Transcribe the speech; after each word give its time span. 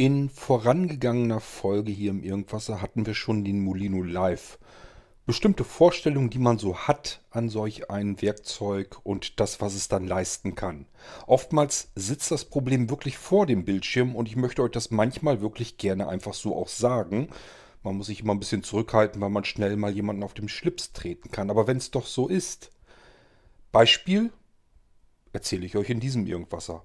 In 0.00 0.30
vorangegangener 0.30 1.40
Folge 1.40 1.92
hier 1.92 2.10
im 2.10 2.22
Irgendwasser 2.22 2.80
hatten 2.80 3.04
wir 3.04 3.12
schon 3.12 3.44
den 3.44 3.62
Molino 3.62 4.02
Live. 4.02 4.58
Bestimmte 5.26 5.62
Vorstellungen, 5.62 6.30
die 6.30 6.38
man 6.38 6.56
so 6.56 6.74
hat 6.74 7.20
an 7.28 7.50
solch 7.50 7.90
ein 7.90 8.22
Werkzeug 8.22 8.96
und 9.02 9.40
das, 9.40 9.60
was 9.60 9.74
es 9.74 9.88
dann 9.88 10.06
leisten 10.06 10.54
kann. 10.54 10.86
Oftmals 11.26 11.90
sitzt 11.96 12.30
das 12.30 12.46
Problem 12.46 12.88
wirklich 12.88 13.18
vor 13.18 13.44
dem 13.44 13.66
Bildschirm 13.66 14.16
und 14.16 14.26
ich 14.26 14.36
möchte 14.36 14.62
euch 14.62 14.70
das 14.70 14.90
manchmal 14.90 15.42
wirklich 15.42 15.76
gerne 15.76 16.08
einfach 16.08 16.32
so 16.32 16.56
auch 16.56 16.68
sagen. 16.68 17.28
Man 17.82 17.96
muss 17.96 18.06
sich 18.06 18.20
immer 18.20 18.34
ein 18.34 18.40
bisschen 18.40 18.62
zurückhalten, 18.62 19.20
weil 19.20 19.28
man 19.28 19.44
schnell 19.44 19.76
mal 19.76 19.92
jemanden 19.92 20.22
auf 20.22 20.32
dem 20.32 20.48
Schlips 20.48 20.94
treten 20.94 21.30
kann. 21.30 21.50
Aber 21.50 21.66
wenn 21.66 21.76
es 21.76 21.90
doch 21.90 22.06
so 22.06 22.26
ist. 22.26 22.70
Beispiel 23.70 24.32
erzähle 25.34 25.66
ich 25.66 25.76
euch 25.76 25.90
in 25.90 26.00
diesem 26.00 26.26
Irgendwasser. 26.26 26.84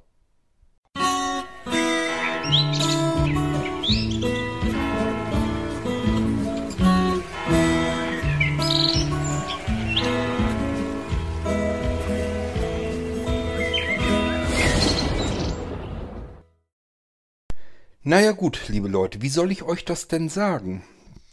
Naja 18.07 18.33
gut, 18.33 18.67
liebe 18.67 18.87
Leute, 18.87 19.23
wie 19.23 19.29
soll 19.29 19.51
ich 19.51 19.63
euch 19.63 19.83
das 19.83 20.07
denn 20.07 20.29
sagen? 20.29 20.83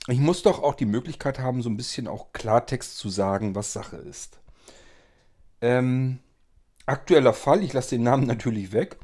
Ich 0.08 0.18
muss 0.18 0.42
doch 0.42 0.62
auch 0.62 0.74
die 0.74 0.86
Möglichkeit 0.86 1.38
haben, 1.38 1.60
so 1.60 1.68
ein 1.68 1.76
bisschen 1.76 2.08
auch 2.08 2.32
Klartext 2.32 2.96
zu 2.96 3.10
sagen, 3.10 3.54
was 3.54 3.74
Sache 3.74 3.96
ist. 3.96 4.40
Ähm, 5.60 6.20
aktueller 6.86 7.34
Fall, 7.34 7.62
ich 7.62 7.74
lasse 7.74 7.96
den 7.96 8.04
Namen 8.04 8.26
natürlich 8.26 8.72
weg. 8.72 8.96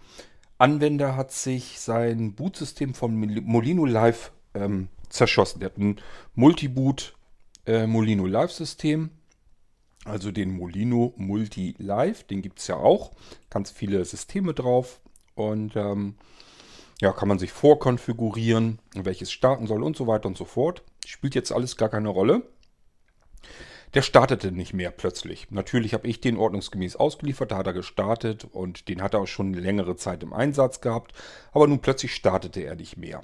Anwender 0.57 1.15
hat 1.15 1.31
sich 1.31 1.79
sein 1.79 2.33
Bootsystem 2.35 2.95
von 2.95 3.15
Molino 3.15 3.85
Live 3.85 4.33
ähm, 4.55 4.89
zerschossen. 5.11 5.61
Der 5.61 5.69
hat 5.69 5.77
ein 5.77 6.01
Multiboot 6.35 7.19
äh, 7.67 7.87
Molino 7.87 8.25
Live 8.25 8.53
System. 8.53 9.11
Also 10.07 10.33
den 10.33 10.57
Molino 10.57 11.13
Multi 11.19 11.75
Live, 11.77 12.25
den 12.25 12.41
gibt 12.41 12.61
es 12.61 12.67
ja 12.69 12.77
auch. 12.77 13.13
Ganz 13.51 13.71
viele 13.71 14.03
Systeme 14.07 14.55
drauf. 14.55 15.03
Und 15.35 15.77
ähm, 15.77 16.15
ja, 17.01 17.13
kann 17.13 17.29
man 17.29 17.39
sich 17.39 17.53
vorkonfigurieren, 17.53 18.81
welches 18.95 19.31
starten 19.31 19.67
soll 19.67 19.83
und 19.83 19.97
so 19.97 20.07
weiter 20.07 20.27
und 20.27 20.37
so 20.37 20.45
fort. 20.45 20.83
Spielt 21.07 21.35
jetzt 21.35 21.53
alles 21.53 21.77
gar 21.77 21.89
keine 21.89 22.09
Rolle. 22.09 22.43
Der 23.95 24.03
startete 24.03 24.53
nicht 24.53 24.75
mehr 24.75 24.91
plötzlich. 24.91 25.51
Natürlich 25.51 25.95
habe 25.95 26.09
ich 26.09 26.21
den 26.21 26.37
ordnungsgemäß 26.37 26.97
ausgeliefert, 26.97 27.53
da 27.53 27.59
hat 27.59 27.67
er 27.67 27.73
gestartet 27.73 28.45
und 28.45 28.89
den 28.89 29.01
hat 29.01 29.15
er 29.15 29.21
auch 29.21 29.27
schon 29.27 29.55
längere 29.55 29.97
Zeit 29.97 30.23
im 30.23 30.33
Einsatz 30.33 30.81
gehabt. 30.81 31.13
Aber 31.53 31.67
nun 31.67 31.81
plötzlich 31.81 32.15
startete 32.15 32.61
er 32.61 32.75
nicht 32.75 32.99
mehr. 32.99 33.23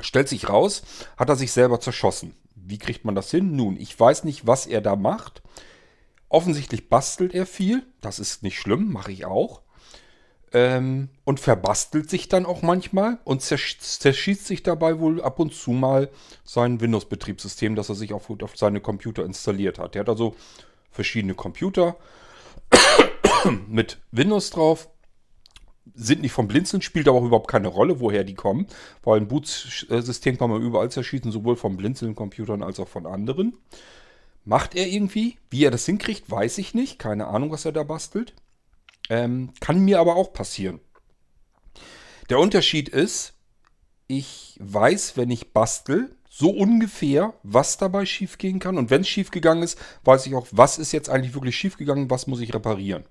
Stellt 0.00 0.28
sich 0.28 0.48
raus, 0.48 0.82
hat 1.16 1.28
er 1.28 1.36
sich 1.36 1.52
selber 1.52 1.78
zerschossen. 1.78 2.34
Wie 2.56 2.78
kriegt 2.78 3.04
man 3.04 3.14
das 3.14 3.30
hin? 3.30 3.54
Nun, 3.54 3.76
ich 3.76 3.98
weiß 3.98 4.24
nicht, 4.24 4.46
was 4.46 4.66
er 4.66 4.80
da 4.80 4.96
macht. 4.96 5.42
Offensichtlich 6.28 6.88
bastelt 6.88 7.34
er 7.34 7.46
viel. 7.46 7.86
Das 8.00 8.18
ist 8.18 8.42
nicht 8.42 8.58
schlimm, 8.58 8.90
mache 8.90 9.12
ich 9.12 9.26
auch. 9.26 9.62
Ähm, 10.54 11.08
und 11.24 11.40
verbastelt 11.40 12.10
sich 12.10 12.28
dann 12.28 12.44
auch 12.44 12.60
manchmal 12.60 13.18
und 13.24 13.40
zerschießt 13.40 14.46
sich 14.46 14.62
dabei 14.62 14.98
wohl 14.98 15.22
ab 15.22 15.38
und 15.38 15.54
zu 15.54 15.70
mal 15.70 16.10
sein 16.44 16.80
Windows-Betriebssystem, 16.80 17.74
das 17.74 17.88
er 17.88 17.94
sich 17.94 18.12
auf, 18.12 18.28
auf 18.28 18.56
seine 18.56 18.80
Computer 18.80 19.24
installiert 19.24 19.78
hat. 19.78 19.96
Er 19.96 20.00
hat 20.00 20.10
also 20.10 20.34
verschiedene 20.90 21.34
Computer 21.34 21.96
mit 23.68 23.98
Windows 24.10 24.50
drauf. 24.50 24.88
Sind 25.94 26.22
nicht 26.22 26.32
vom 26.32 26.48
Blinzeln, 26.48 26.80
spielt 26.80 27.08
aber 27.08 27.18
auch 27.18 27.24
überhaupt 27.24 27.50
keine 27.50 27.68
Rolle, 27.68 27.98
woher 27.98 28.22
die 28.22 28.34
kommen, 28.34 28.66
weil 29.02 29.20
ein 29.20 29.28
Bootsystem 29.28 30.38
kann 30.38 30.48
man 30.48 30.62
überall 30.62 30.90
zerschießen, 30.90 31.32
sowohl 31.32 31.56
von 31.56 31.76
Blinzeln-Computern 31.76 32.62
als 32.62 32.78
auch 32.78 32.88
von 32.88 33.06
anderen. 33.06 33.58
Macht 34.44 34.74
er 34.74 34.86
irgendwie? 34.86 35.38
Wie 35.50 35.64
er 35.64 35.70
das 35.70 35.86
hinkriegt, 35.86 36.30
weiß 36.30 36.58
ich 36.58 36.74
nicht. 36.74 36.98
Keine 36.98 37.26
Ahnung, 37.26 37.50
was 37.50 37.64
er 37.64 37.72
da 37.72 37.82
bastelt. 37.82 38.32
Ähm, 39.08 39.52
kann 39.60 39.80
mir 39.80 40.00
aber 40.00 40.16
auch 40.16 40.32
passieren. 40.32 40.80
Der 42.30 42.38
Unterschied 42.38 42.88
ist, 42.88 43.34
ich 44.06 44.56
weiß, 44.60 45.16
wenn 45.16 45.30
ich 45.30 45.52
bastel, 45.52 46.14
so 46.28 46.50
ungefähr, 46.50 47.34
was 47.42 47.76
dabei 47.76 48.06
schiefgehen 48.06 48.58
kann. 48.58 48.78
Und 48.78 48.88
wenn 48.88 49.02
es 49.02 49.08
schiefgegangen 49.08 49.62
ist, 49.62 49.78
weiß 50.04 50.26
ich 50.26 50.34
auch, 50.34 50.46
was 50.50 50.78
ist 50.78 50.92
jetzt 50.92 51.10
eigentlich 51.10 51.34
wirklich 51.34 51.56
schiefgegangen, 51.56 52.10
was 52.10 52.26
muss 52.26 52.40
ich 52.40 52.54
reparieren. 52.54 53.04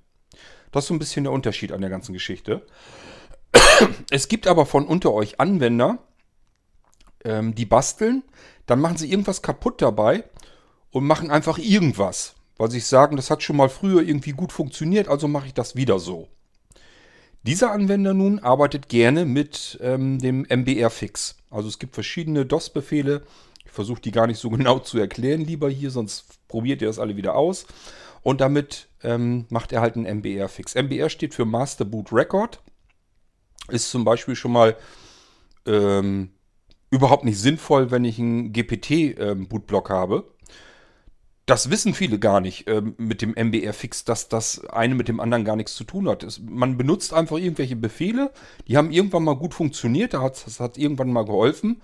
Das 0.72 0.86
ist 0.86 0.88
so 0.88 0.96
ein 0.96 1.00
bisschen 1.00 1.26
der 1.26 1.34
Unterschied 1.34 1.72
an 1.72 1.82
der 1.82 1.90
ganzen 1.90 2.14
Geschichte. 2.14 2.66
Es 4.10 4.28
gibt 4.28 4.48
aber 4.48 4.66
von 4.66 4.88
unter 4.88 5.14
euch 5.14 5.40
Anwender, 5.40 6.00
ähm, 7.24 7.54
die 7.54 7.66
basteln, 7.66 8.24
dann 8.66 8.80
machen 8.80 8.98
sie 8.98 9.10
irgendwas 9.10 9.42
kaputt 9.42 9.82
dabei 9.82 10.24
und 10.92 11.06
machen 11.06 11.30
einfach 11.32 11.58
irgendwas 11.58 12.36
weil 12.62 12.70
sie 12.70 12.80
sagen, 12.80 13.16
das 13.16 13.32
hat 13.32 13.42
schon 13.42 13.58
mal 13.58 13.70
früher 13.70 14.04
irgendwie 14.04 14.34
gut 14.34 14.52
funktioniert, 14.52 15.08
also 15.08 15.28
mache 15.28 15.48
ich 15.48 15.56
das 15.56 15.76
wieder 15.76 15.98
so. 15.98 16.28
Dieser 17.42 17.72
Anwender 17.72 18.14
nun 18.14 18.38
arbeitet 18.38 18.88
gerne 18.88 19.26
mit 19.26 19.80
ähm, 19.82 20.20
dem 20.20 20.46
MBR-Fix. 20.48 21.38
Also 21.50 21.68
es 21.68 21.80
gibt 21.80 21.96
verschiedene 21.96 22.46
DOS-Befehle. 22.46 23.24
Ich 23.66 23.72
versuche 23.72 24.00
die 24.00 24.12
gar 24.12 24.28
nicht 24.28 24.38
so 24.38 24.50
genau 24.52 24.78
zu 24.78 25.00
erklären, 25.00 25.42
lieber 25.42 25.72
hier, 25.72 25.90
sonst 25.90 26.48
probiert 26.48 26.84
ihr 26.84 26.88
das 26.88 27.00
alle 27.00 27.16
wieder 27.16 27.34
aus. 27.34 27.66
Und 28.22 28.42
damit 28.42 28.90
ähm, 29.02 29.46
macht 29.50 29.72
er 29.72 29.82
halt 29.82 29.96
einen 29.96 30.20
MBR-Fix. 30.20 30.76
MBR 30.76 31.10
steht 31.10 31.34
für 31.34 31.46
Master 31.46 31.84
Boot 31.84 32.14
Record. 32.14 32.62
Ist 33.70 33.90
zum 33.90 34.06
Beispiel 34.06 34.36
schon 34.36 34.52
mal 34.52 34.78
ähm, 35.66 36.30
überhaupt 36.92 37.24
nicht 37.24 37.40
sinnvoll, 37.40 37.90
wenn 37.90 38.06
ich 38.06 38.20
einen 38.20 38.54
GPT-Bootblock 38.54 39.90
ähm, 39.90 39.96
habe 39.96 40.32
das 41.52 41.70
wissen 41.70 41.94
viele 41.94 42.18
gar 42.18 42.40
nicht 42.40 42.70
ähm, 42.70 42.96
mit 42.98 43.22
dem 43.22 43.32
MBR-Fix, 43.32 44.06
dass 44.06 44.30
das 44.30 44.66
eine 44.70 44.96
mit 44.96 45.10
dem 45.10 45.20
anderen 45.20 45.44
gar 45.44 45.58
nichts 45.58 45.76
zu 45.76 45.84
tun 45.84 46.08
hat. 46.08 46.24
Es, 46.24 46.40
man 46.40 46.78
benutzt 46.78 47.14
einfach 47.14 47.36
irgendwelche 47.36 47.76
Befehle, 47.76 48.32
die 48.70 48.78
haben 48.78 48.90
irgendwann 48.90 49.26
mal 49.26 49.36
gut 49.36 49.54
funktioniert, 49.54 50.14
das 50.14 50.62
hat 50.62 50.78
irgendwann 50.78 51.12
mal 51.12 51.26
geholfen. 51.26 51.82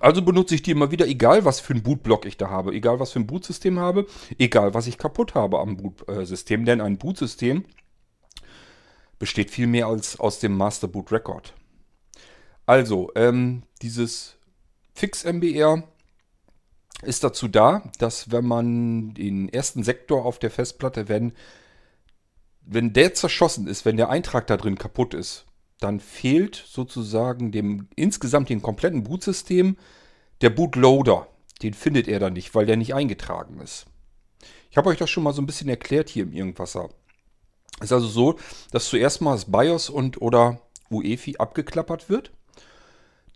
Also 0.00 0.22
benutze 0.22 0.54
ich 0.54 0.62
die 0.62 0.70
immer 0.70 0.90
wieder, 0.90 1.06
egal 1.06 1.44
was 1.44 1.60
für 1.60 1.74
ein 1.74 1.82
Bootblock 1.82 2.26
ich 2.26 2.36
da 2.36 2.48
habe, 2.48 2.72
egal 2.72 2.98
was 3.00 3.12
für 3.12 3.20
ein 3.20 3.26
Bootsystem 3.26 3.78
habe, 3.78 4.06
egal 4.38 4.72
was 4.72 4.86
ich 4.86 4.98
kaputt 4.98 5.34
habe 5.34 5.60
am 5.60 5.76
Bootsystem, 5.76 6.64
denn 6.64 6.80
ein 6.80 6.96
Bootsystem 6.96 7.64
besteht 9.18 9.50
viel 9.50 9.66
mehr 9.66 9.86
als 9.86 10.18
aus 10.18 10.38
dem 10.40 10.56
Master 10.56 10.88
Boot 10.88 11.12
Record. 11.12 11.54
Also, 12.66 13.10
ähm, 13.14 13.64
dieses 13.82 14.36
Fix 14.94 15.24
MBR 15.24 15.82
ist 17.06 17.24
dazu 17.24 17.48
da, 17.48 17.82
dass 17.98 18.30
wenn 18.30 18.46
man 18.46 19.14
den 19.14 19.48
ersten 19.48 19.82
Sektor 19.82 20.24
auf 20.24 20.38
der 20.38 20.50
Festplatte, 20.50 21.08
wenn, 21.08 21.32
wenn 22.62 22.92
der 22.92 23.14
zerschossen 23.14 23.66
ist, 23.66 23.84
wenn 23.84 23.96
der 23.96 24.10
Eintrag 24.10 24.46
da 24.46 24.56
drin 24.56 24.78
kaputt 24.78 25.14
ist, 25.14 25.46
dann 25.80 26.00
fehlt 26.00 26.64
sozusagen 26.66 27.52
dem 27.52 27.88
insgesamt 27.96 28.48
dem 28.48 28.62
kompletten 28.62 29.04
Bootsystem 29.04 29.76
der 30.40 30.50
Bootloader. 30.50 31.28
Den 31.62 31.74
findet 31.74 32.08
er 32.08 32.20
dann 32.20 32.32
nicht, 32.32 32.54
weil 32.54 32.66
der 32.66 32.76
nicht 32.76 32.94
eingetragen 32.94 33.60
ist. 33.60 33.86
Ich 34.70 34.76
habe 34.76 34.90
euch 34.90 34.98
das 34.98 35.10
schon 35.10 35.22
mal 35.22 35.32
so 35.32 35.42
ein 35.42 35.46
bisschen 35.46 35.68
erklärt 35.68 36.08
hier 36.08 36.24
im 36.24 36.32
Irgendwasser. 36.32 36.88
Es 37.78 37.86
ist 37.86 37.92
also 37.92 38.06
so, 38.06 38.38
dass 38.70 38.88
zuerst 38.88 39.20
mal 39.20 39.32
das 39.32 39.50
BIOS 39.50 39.90
und 39.90 40.20
oder 40.20 40.60
UEFI 40.90 41.36
abgeklappert 41.38 42.08
wird. 42.08 42.32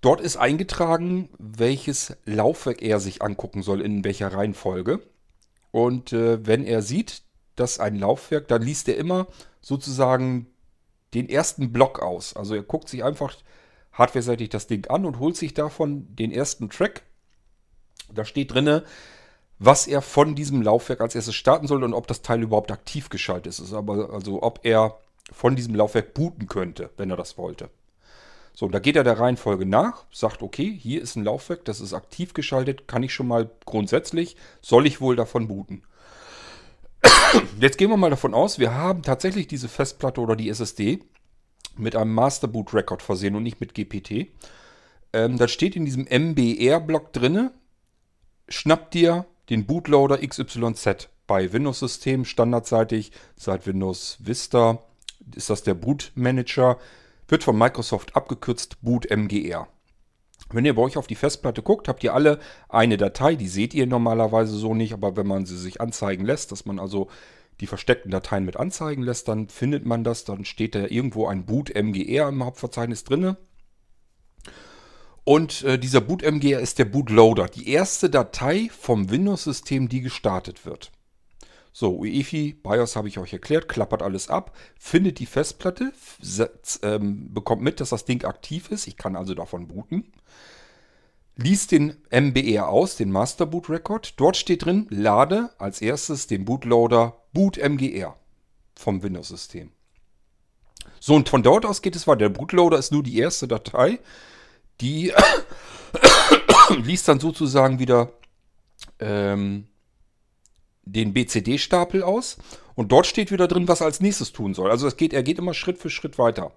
Dort 0.01 0.21
ist 0.21 0.37
eingetragen, 0.37 1.29
welches 1.39 2.17
Laufwerk 2.25 2.83
er 2.83 3.01
sich 3.01 3.23
angucken 3.23 3.63
soll, 3.63 3.81
in 3.81 4.05
welcher 4.05 4.33
Reihenfolge. 4.33 5.01
Und 5.73 6.13
äh, 6.13 6.47
wenn 6.47 6.65
er 6.65 6.83
sieht, 6.83 7.23
dass 7.57 7.81
ein 7.81 7.97
Laufwerk, 7.97 8.47
dann 8.49 8.63
liest 8.63 8.89
er 8.89 8.97
immer 8.97 9.27
sozusagen 9.61 10.47
den 11.15 11.29
ersten 11.29 11.73
Block 11.73 12.01
aus. 12.01 12.37
Also 12.37 12.55
er 12.55 12.63
guckt 12.63 12.89
sich 12.89 13.03
einfach 13.03 13.35
hardware-seitig 13.93 14.51
das 14.51 14.69
Ding 14.69 14.87
an 14.87 15.05
und 15.05 15.19
holt 15.19 15.37
sich 15.37 15.55
davon 15.55 16.15
den 16.15 16.31
ersten 16.31 16.71
Track. 16.71 17.03
Da 18.15 18.25
steht 18.25 18.53
drinne, 18.53 18.85
was 19.59 19.89
er 19.89 20.03
von 20.03 20.37
diesem 20.37 20.63
Laufwerk 20.63 21.01
als 21.01 21.17
erstes 21.17 21.35
starten 21.35 21.67
soll 21.67 21.83
und 21.83 21.95
ob 21.95 22.07
das 22.07 22.23
Teil 22.23 22.43
überhaupt 22.43 22.71
aktiv 22.71 23.09
geschaltet 23.09 23.59
ist. 23.59 23.73
Aber 23.73 24.11
also 24.13 24.43
ob 24.43 24.61
er 24.63 24.99
von 25.33 25.57
diesem 25.57 25.75
Laufwerk 25.75 26.15
booten 26.15 26.47
könnte, 26.47 26.91
wenn 26.97 27.11
er 27.11 27.17
das 27.17 27.37
wollte. 27.37 27.71
So, 28.59 28.67
da 28.67 28.81
geht 28.81 28.97
er 28.97 29.05
der 29.05 29.21
Reihenfolge 29.21 29.65
nach, 29.65 30.05
sagt, 30.11 30.43
okay, 30.43 30.77
hier 30.77 31.01
ist 31.01 31.15
ein 31.15 31.23
Laufwerk, 31.23 31.65
das 31.65 31.81
ist 31.81 31.95
aktiv 31.95 32.35
geschaltet, 32.35 32.89
kann 32.89 33.05
ich 33.05 33.15
schon 33.15 33.29
mal 33.29 33.49
grundsätzlich, 33.65 34.35
soll 34.63 34.89
ich 34.89 35.01
wohl 35.01 35.15
davon 35.15 35.47
booten. 35.47 35.85
Jetzt 37.61 37.79
gehen 37.79 37.89
wir 37.89 37.97
mal 37.97 38.11
davon 38.11 38.35
aus, 38.35 38.59
wir 38.59 38.75
haben 38.75 39.05
tatsächlich 39.05 39.47
diese 39.47 39.69
Festplatte 39.69 40.21
oder 40.21 40.35
die 40.35 40.49
SSD 40.49 41.05
mit 41.77 41.95
einem 41.95 42.13
Master 42.13 42.49
Boot 42.49 42.75
Record 42.75 43.01
versehen 43.01 43.37
und 43.37 43.45
nicht 43.45 43.61
mit 43.61 43.75
GPT. 43.75 44.27
Ähm, 45.13 45.39
da 45.39 45.47
steht 45.47 45.77
in 45.77 45.85
diesem 45.85 46.09
MBR-Block 46.11 47.13
drinne, 47.13 47.53
schnapp 48.49 48.91
dir 48.91 49.27
den 49.51 49.67
Bootloader 49.67 50.19
XYZ 50.19 51.11
bei 51.29 51.53
Windows-System 51.53 52.25
standardseitig 52.25 53.13
seit 53.37 53.69
Windows 53.69 54.19
Vista 54.19 54.83
ist 55.37 55.49
das 55.49 55.63
der 55.63 55.75
Boot 55.75 56.11
Manager 56.17 56.77
wird 57.29 57.45
von 57.45 57.57
Microsoft 57.57 58.17
abgekürzt 58.17 58.81
Boot 58.83 59.11
MGR. 59.11 59.69
Wenn 60.51 60.65
ihr 60.65 60.75
bei 60.75 60.83
euch 60.83 60.97
auf 60.97 61.07
die 61.07 61.15
Festplatte 61.15 61.63
guckt, 61.63 61.89
habt 61.89 62.03
ihr 62.03 62.15
alle 62.15 62.39
eine 62.69 62.97
Datei, 62.97 63.35
die 63.35 63.49
seht 63.49 63.75
ihr 63.75 63.87
normalerweise 63.87 64.57
so 64.57 64.75
nicht, 64.75 64.95
aber 64.95 65.17
wenn 65.17 65.27
man 65.27 65.45
sie 65.45 65.59
sich 65.59 65.81
anzeigen 65.81 66.25
lässt, 66.25 66.53
dass 66.53 66.65
man 66.65 66.79
also 66.79 67.09
die 67.61 67.67
versteckten 67.67 68.11
Dateien 68.11 68.45
mit 68.45 68.57
anzeigen 68.57 69.03
lässt, 69.03 69.29
dann 69.29 69.49
findet 69.49 69.85
man 69.85 70.05
das, 70.05 70.25
dann 70.25 70.45
steht 70.45 70.75
da 70.75 70.87
irgendwo 70.87 71.27
ein 71.27 71.45
Boot 71.45 71.71
MGR 71.75 72.29
im 72.29 72.45
Hauptverzeichnis 72.45 73.05
drin. 73.05 73.37
Und 75.25 75.63
äh, 75.65 75.79
dieser 75.79 76.01
Boot 76.01 76.23
MGR 76.23 76.61
ist 76.61 76.79
der 76.79 76.87
Bootloader, 76.87 77.49
die 77.49 77.69
erste 77.69 78.09
Datei 78.09 78.71
vom 78.71 79.11
Windows-System, 79.11 79.89
die 79.91 80.01
gestartet 80.01 80.65
wird. 80.65 80.91
So, 81.73 81.97
UEFI, 81.99 82.55
BIOS 82.55 82.97
habe 82.97 83.09
ich 83.09 83.19
euch 83.19 83.33
erklärt, 83.33 83.69
klappert 83.69 84.03
alles 84.03 84.29
ab, 84.29 84.57
findet 84.79 85.19
die 85.19 85.27
Festplatte, 85.27 85.93
ähm, 86.83 87.33
bekommt 87.33 87.63
mit, 87.63 87.81
dass 87.81 87.91
das 87.91 88.05
Ding 88.05 88.25
aktiv 88.25 88.71
ist. 88.71 88.87
Ich 88.87 88.97
kann 88.97 89.17
also 89.17 89.35
davon 89.35 89.69
booten. 89.69 90.13
Liest 91.37 91.71
den 91.71 91.97
MBR 92.11 92.69
aus, 92.69 92.97
den 92.97 93.13
Master 93.13 93.47
Boot 93.47 93.71
Record. 93.71 94.15
Dort 94.19 94.37
steht 94.37 94.65
drin, 94.65 94.87
lade 94.91 95.51
als 95.59 95.81
erstes 95.81 96.27
den 96.27 96.45
Bootloader 96.45 97.17
Boot 97.33 97.59
MGR 97.59 98.17
vom 98.75 99.03
Windows-System. 99.05 99.71
So, 100.99 101.15
und 101.15 101.29
von 101.29 101.45
dort 101.45 101.65
aus 101.65 101.81
geht 101.81 101.95
es 101.95 102.09
weiter. 102.09 102.19
Der 102.19 102.29
Bootloader 102.31 102.79
ist 102.79 102.91
nur 102.91 103.05
die 103.05 103.19
erste 103.19 103.47
Datei. 103.47 104.01
Die 104.81 105.13
liest 106.83 107.07
dann 107.07 107.21
sozusagen 107.21 107.79
wieder 107.79 108.13
ähm, 108.99 109.69
den 110.93 111.13
BCD-Stapel 111.13 112.03
aus 112.03 112.39
und 112.75 112.93
dort 112.93 113.07
steht 113.07 113.31
wieder 113.31 113.49
drin, 113.49 113.69
was 113.69 113.81
er 113.81 113.87
als 113.87 114.01
nächstes 114.01 114.33
tun 114.33 114.55
soll. 114.55 114.71
Also 114.71 114.89
geht, 114.91 115.13
er 115.13 115.23
geht 115.23 115.39
immer 115.39 115.55
Schritt 115.55 115.79
für 115.79 115.91
Schritt 115.91 116.19
weiter. 116.19 116.53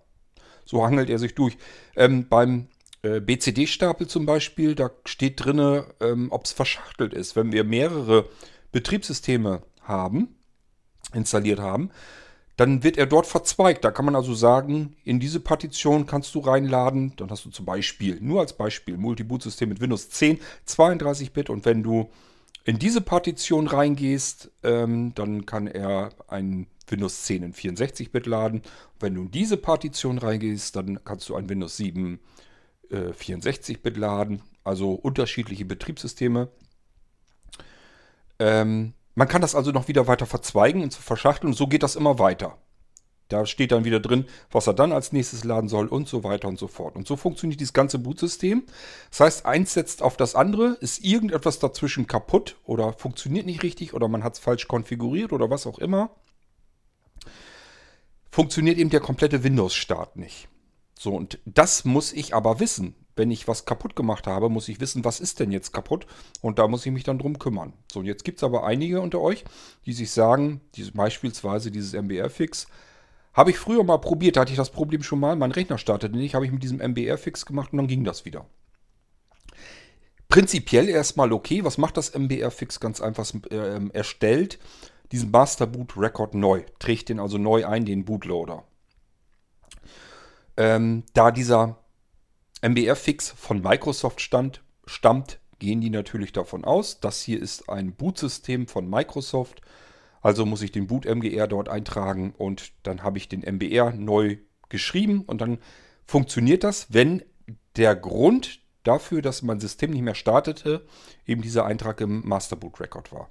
So 0.66 0.84
hangelt 0.84 1.10
er 1.10 1.20
sich 1.20 1.36
durch. 1.36 1.58
Ähm, 1.96 2.28
beim 2.30 2.68
äh, 3.02 3.20
BCD-Stapel 3.20 4.08
zum 4.08 4.26
Beispiel, 4.26 4.76
da 4.76 4.92
steht 5.06 5.44
drin, 5.44 5.84
ähm, 6.00 6.28
ob 6.32 6.46
es 6.46 6.52
verschachtelt 6.52 7.14
ist. 7.14 7.36
Wenn 7.36 7.52
wir 7.52 7.64
mehrere 7.64 8.30
Betriebssysteme 8.72 9.64
haben, 9.82 10.36
installiert 11.14 11.60
haben, 11.60 11.90
dann 12.58 12.84
wird 12.84 12.98
er 12.98 13.08
dort 13.08 13.26
verzweigt. 13.26 13.84
Da 13.84 13.92
kann 13.92 14.06
man 14.06 14.16
also 14.16 14.36
sagen, 14.36 14.96
in 15.04 15.20
diese 15.20 15.40
Partition 15.40 16.06
kannst 16.06 16.36
du 16.36 16.40
reinladen. 16.40 17.14
Dann 17.16 17.32
hast 17.32 17.46
du 17.46 17.50
zum 17.50 17.66
Beispiel, 17.66 18.20
nur 18.22 18.42
als 18.42 18.54
Beispiel, 18.54 18.98
Multiboot-System 18.98 19.70
mit 19.70 19.82
Windows 19.82 20.10
10, 20.10 20.40
32-Bit 20.68 21.50
und 21.50 21.66
wenn 21.66 21.82
du 21.82 22.12
in 22.64 22.78
diese 22.78 23.02
Partition 23.02 23.68
reingehst, 23.68 24.52
ähm, 24.64 25.14
dann 25.16 25.46
kann 25.46 25.68
er 25.68 26.10
ein 26.28 26.68
Windows 26.88 27.24
10 27.24 27.44
in 27.44 27.54
64-Bit 27.54 28.26
laden. 28.28 28.62
Wenn 29.00 29.16
du 29.16 29.22
in 29.24 29.32
diese 29.32 29.58
Partition 29.58 30.18
reingehst, 30.18 30.76
dann 30.76 31.04
kannst 31.04 31.30
du 31.30 31.36
ein 31.36 31.50
Windows 31.50 31.78
7 31.78 32.20
äh, 32.90 32.96
64-Bit 33.12 33.98
laden. 33.98 34.44
Also 34.64 34.92
unterschiedliche 34.92 35.66
Betriebssysteme. 35.66 36.50
Ähm, 38.38 38.94
man 39.16 39.28
kann 39.28 39.42
das 39.42 39.56
also 39.56 39.72
noch 39.72 39.88
wieder 39.88 40.08
weiter 40.08 40.26
verzweigen 40.26 40.84
und 40.84 40.94
verschachteln 40.94 41.54
so 41.54 41.68
geht 41.68 41.84
das 41.84 41.96
immer 41.96 42.20
weiter. 42.20 42.58
Da 43.32 43.46
steht 43.46 43.72
dann 43.72 43.86
wieder 43.86 44.02
drin, 44.02 44.26
was 44.52 44.68
er 44.68 44.74
dann 44.74 44.92
als 44.92 45.14
nächstes 45.14 45.46
laden 45.46 45.70
soll 45.70 45.88
und 45.88 46.08
so 46.08 46.24
weiter 46.24 46.50
und 46.50 46.60
so 46.60 46.68
fort. 46.68 46.98
Und 46.98 47.08
so 47.08 47.16
funktioniert 47.16 47.62
dieses 47.62 47.74
ganze 47.74 47.98
Bootsystem. 47.98 48.64
Das 49.10 49.20
heißt, 49.22 49.46
eins 49.46 49.74
setzt 49.74 50.02
auf 50.02 50.18
das 50.18 50.36
andere, 50.36 50.78
ist 50.82 51.04
irgendetwas 51.04 51.60
dazwischen 51.60 52.08
kaputt 52.08 52.58
oder 52.66 52.92
funktioniert 52.94 53.46
nicht 53.46 53.64
richtig 53.64 53.94
oder 53.94 54.10
man 54.10 54.24
hat 54.24 54.34
es 54.34 54.40
falsch 54.40 54.68
konfiguriert 54.68 55.32
oder 55.32 55.50
was 55.50 55.66
auch 55.66 55.80
immer. 55.80 56.10
Funktioniert 58.30 58.78
eben 58.78 58.90
der 58.90 59.00
komplette 59.00 59.44
Windows-Start 59.44 60.18
nicht. 60.18 60.50
So, 61.00 61.16
und 61.16 61.40
das 61.46 61.86
muss 61.86 62.12
ich 62.12 62.36
aber 62.36 62.60
wissen. 62.60 62.96
Wenn 63.16 63.32
ich 63.32 63.48
was 63.48 63.66
kaputt 63.66 63.96
gemacht 63.96 64.28
habe, 64.28 64.50
muss 64.50 64.68
ich 64.68 64.80
wissen, 64.82 65.06
was 65.06 65.20
ist 65.20 65.40
denn 65.40 65.52
jetzt 65.52 65.72
kaputt. 65.72 66.06
Und 66.42 66.60
da 66.60 66.68
muss 66.68 66.86
ich 66.86 66.92
mich 66.92 67.04
dann 67.04 67.20
drum 67.20 67.40
kümmern. 67.40 67.74
So, 67.92 68.00
und 68.00 68.06
jetzt 68.06 68.24
gibt 68.26 68.40
es 68.40 68.44
aber 68.44 68.66
einige 68.66 69.00
unter 69.00 69.20
euch, 69.22 69.46
die 69.86 69.94
sich 69.94 70.12
sagen, 70.12 70.62
diese, 70.76 70.92
beispielsweise 70.92 71.72
dieses 71.72 71.94
MBR-Fix, 71.94 72.68
habe 73.34 73.52
ich 73.52 73.58
früher 73.58 73.84
mal 73.84 73.98
probiert, 73.98 74.36
da 74.36 74.42
hatte 74.42 74.52
ich 74.52 74.58
das 74.58 74.72
Problem 74.72 75.04
schon 75.04 75.20
mal. 75.20 75.36
Mein 75.36 75.52
Rechner 75.52 75.78
startete 75.78 76.16
nicht, 76.16 76.36
habe 76.36 76.46
ich 76.46 76.52
mit 76.52 76.64
diesem 76.64 76.80
MBR-Fix 76.80 77.46
gemacht 77.46 77.72
und 77.72 77.78
dann 77.78 77.88
ging 77.88 78.04
das 78.04 78.26
wieder. 78.26 78.46
Prinzipiell 80.28 80.90
erstmal 80.90 81.32
okay. 81.34 81.64
Was 81.64 81.78
macht 81.78 81.98
das 81.98 82.14
MBR-Fix? 82.14 82.80
Ganz 82.80 83.02
einfach 83.02 83.30
äh, 83.50 83.90
erstellt 83.94 84.60
diesen 85.12 85.32
Master 85.32 85.68
Boot 85.68 85.98
Record 85.98 86.36
neu. 86.36 86.64
Trägt 86.80 87.10
den 87.10 87.20
also 87.20 87.38
neu 87.38 87.66
ein, 87.66 87.86
den 87.86 88.06
Bootloader. 88.06 88.64
Ähm, 90.58 91.04
da 91.14 91.32
dieser 91.32 91.78
MBR-Fix 92.62 93.32
von 93.32 93.62
Microsoft 93.62 94.22
stand, 94.22 94.62
stammt, 94.86 95.40
gehen 95.60 95.82
die 95.82 95.90
natürlich 95.90 96.34
davon 96.34 96.64
aus, 96.66 97.00
das 97.00 97.22
hier 97.22 97.42
ist 97.42 97.70
ein 97.70 97.94
Bootsystem 97.94 98.68
von 98.68 98.90
Microsoft 98.90 99.62
also 100.22 100.46
muss 100.46 100.62
ich 100.62 100.72
den 100.72 100.88
Boot 100.88 101.06
MGR 101.06 101.48
dort 101.48 101.70
eintragen 101.70 102.34
und 102.38 102.72
dann 102.84 103.04
habe 103.04 103.18
ich 103.18 103.28
den 103.28 103.42
MBR 103.42 103.92
neu 103.92 104.38
geschrieben 104.70 105.22
und 105.22 105.42
dann 105.42 105.60
funktioniert 106.06 106.64
das, 106.64 106.94
wenn 106.94 107.24
der 107.76 107.96
Grund 107.96 108.62
dafür, 108.84 109.22
dass 109.22 109.42
mein 109.42 109.60
System 109.60 109.92
nicht 109.92 110.02
mehr 110.02 110.16
startete, 110.16 110.86
eben 111.26 111.42
dieser 111.42 111.66
Eintrag 111.66 112.02
im 112.02 112.28
Master 112.28 112.56
Boot 112.56 112.80
Record 112.80 113.12
war. 113.12 113.30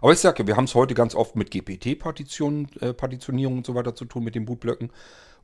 Aber 0.00 0.12
ich 0.12 0.18
sage, 0.18 0.46
wir 0.46 0.56
haben 0.56 0.64
es 0.64 0.74
heute 0.74 0.94
ganz 0.94 1.14
oft 1.14 1.36
mit 1.36 1.50
GPT-Partitionierung 1.50 2.68
äh, 2.80 3.58
und 3.58 3.66
so 3.66 3.74
weiter 3.74 3.94
zu 3.94 4.04
tun, 4.04 4.24
mit 4.24 4.34
den 4.34 4.44
Bootblöcken. 4.44 4.90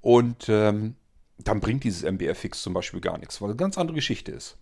Und 0.00 0.48
ähm, 0.48 0.96
dann 1.38 1.60
bringt 1.60 1.84
dieses 1.84 2.02
MBR-Fix 2.02 2.62
zum 2.62 2.74
Beispiel 2.74 3.00
gar 3.00 3.18
nichts, 3.18 3.40
weil 3.40 3.48
es 3.48 3.52
eine 3.52 3.58
ganz 3.58 3.78
andere 3.78 3.94
Geschichte 3.94 4.32
ist. 4.32 4.58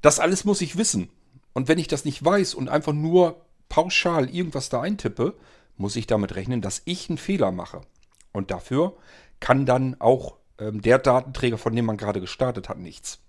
Das 0.00 0.18
alles 0.18 0.44
muss 0.44 0.62
ich 0.62 0.78
wissen. 0.78 1.10
Und 1.52 1.68
wenn 1.68 1.78
ich 1.78 1.88
das 1.88 2.04
nicht 2.04 2.24
weiß 2.24 2.54
und 2.54 2.68
einfach 2.68 2.92
nur 2.92 3.44
pauschal 3.68 4.28
irgendwas 4.28 4.68
da 4.68 4.80
eintippe, 4.80 5.34
muss 5.76 5.96
ich 5.96 6.06
damit 6.06 6.36
rechnen, 6.36 6.60
dass 6.60 6.82
ich 6.84 7.08
einen 7.08 7.18
Fehler 7.18 7.50
mache. 7.52 7.80
Und 8.32 8.50
dafür 8.50 8.96
kann 9.40 9.66
dann 9.66 9.96
auch 10.00 10.36
ähm, 10.58 10.82
der 10.82 10.98
Datenträger, 10.98 11.58
von 11.58 11.74
dem 11.74 11.86
man 11.86 11.96
gerade 11.96 12.20
gestartet 12.20 12.68
hat, 12.68 12.78
nichts. 12.78 13.20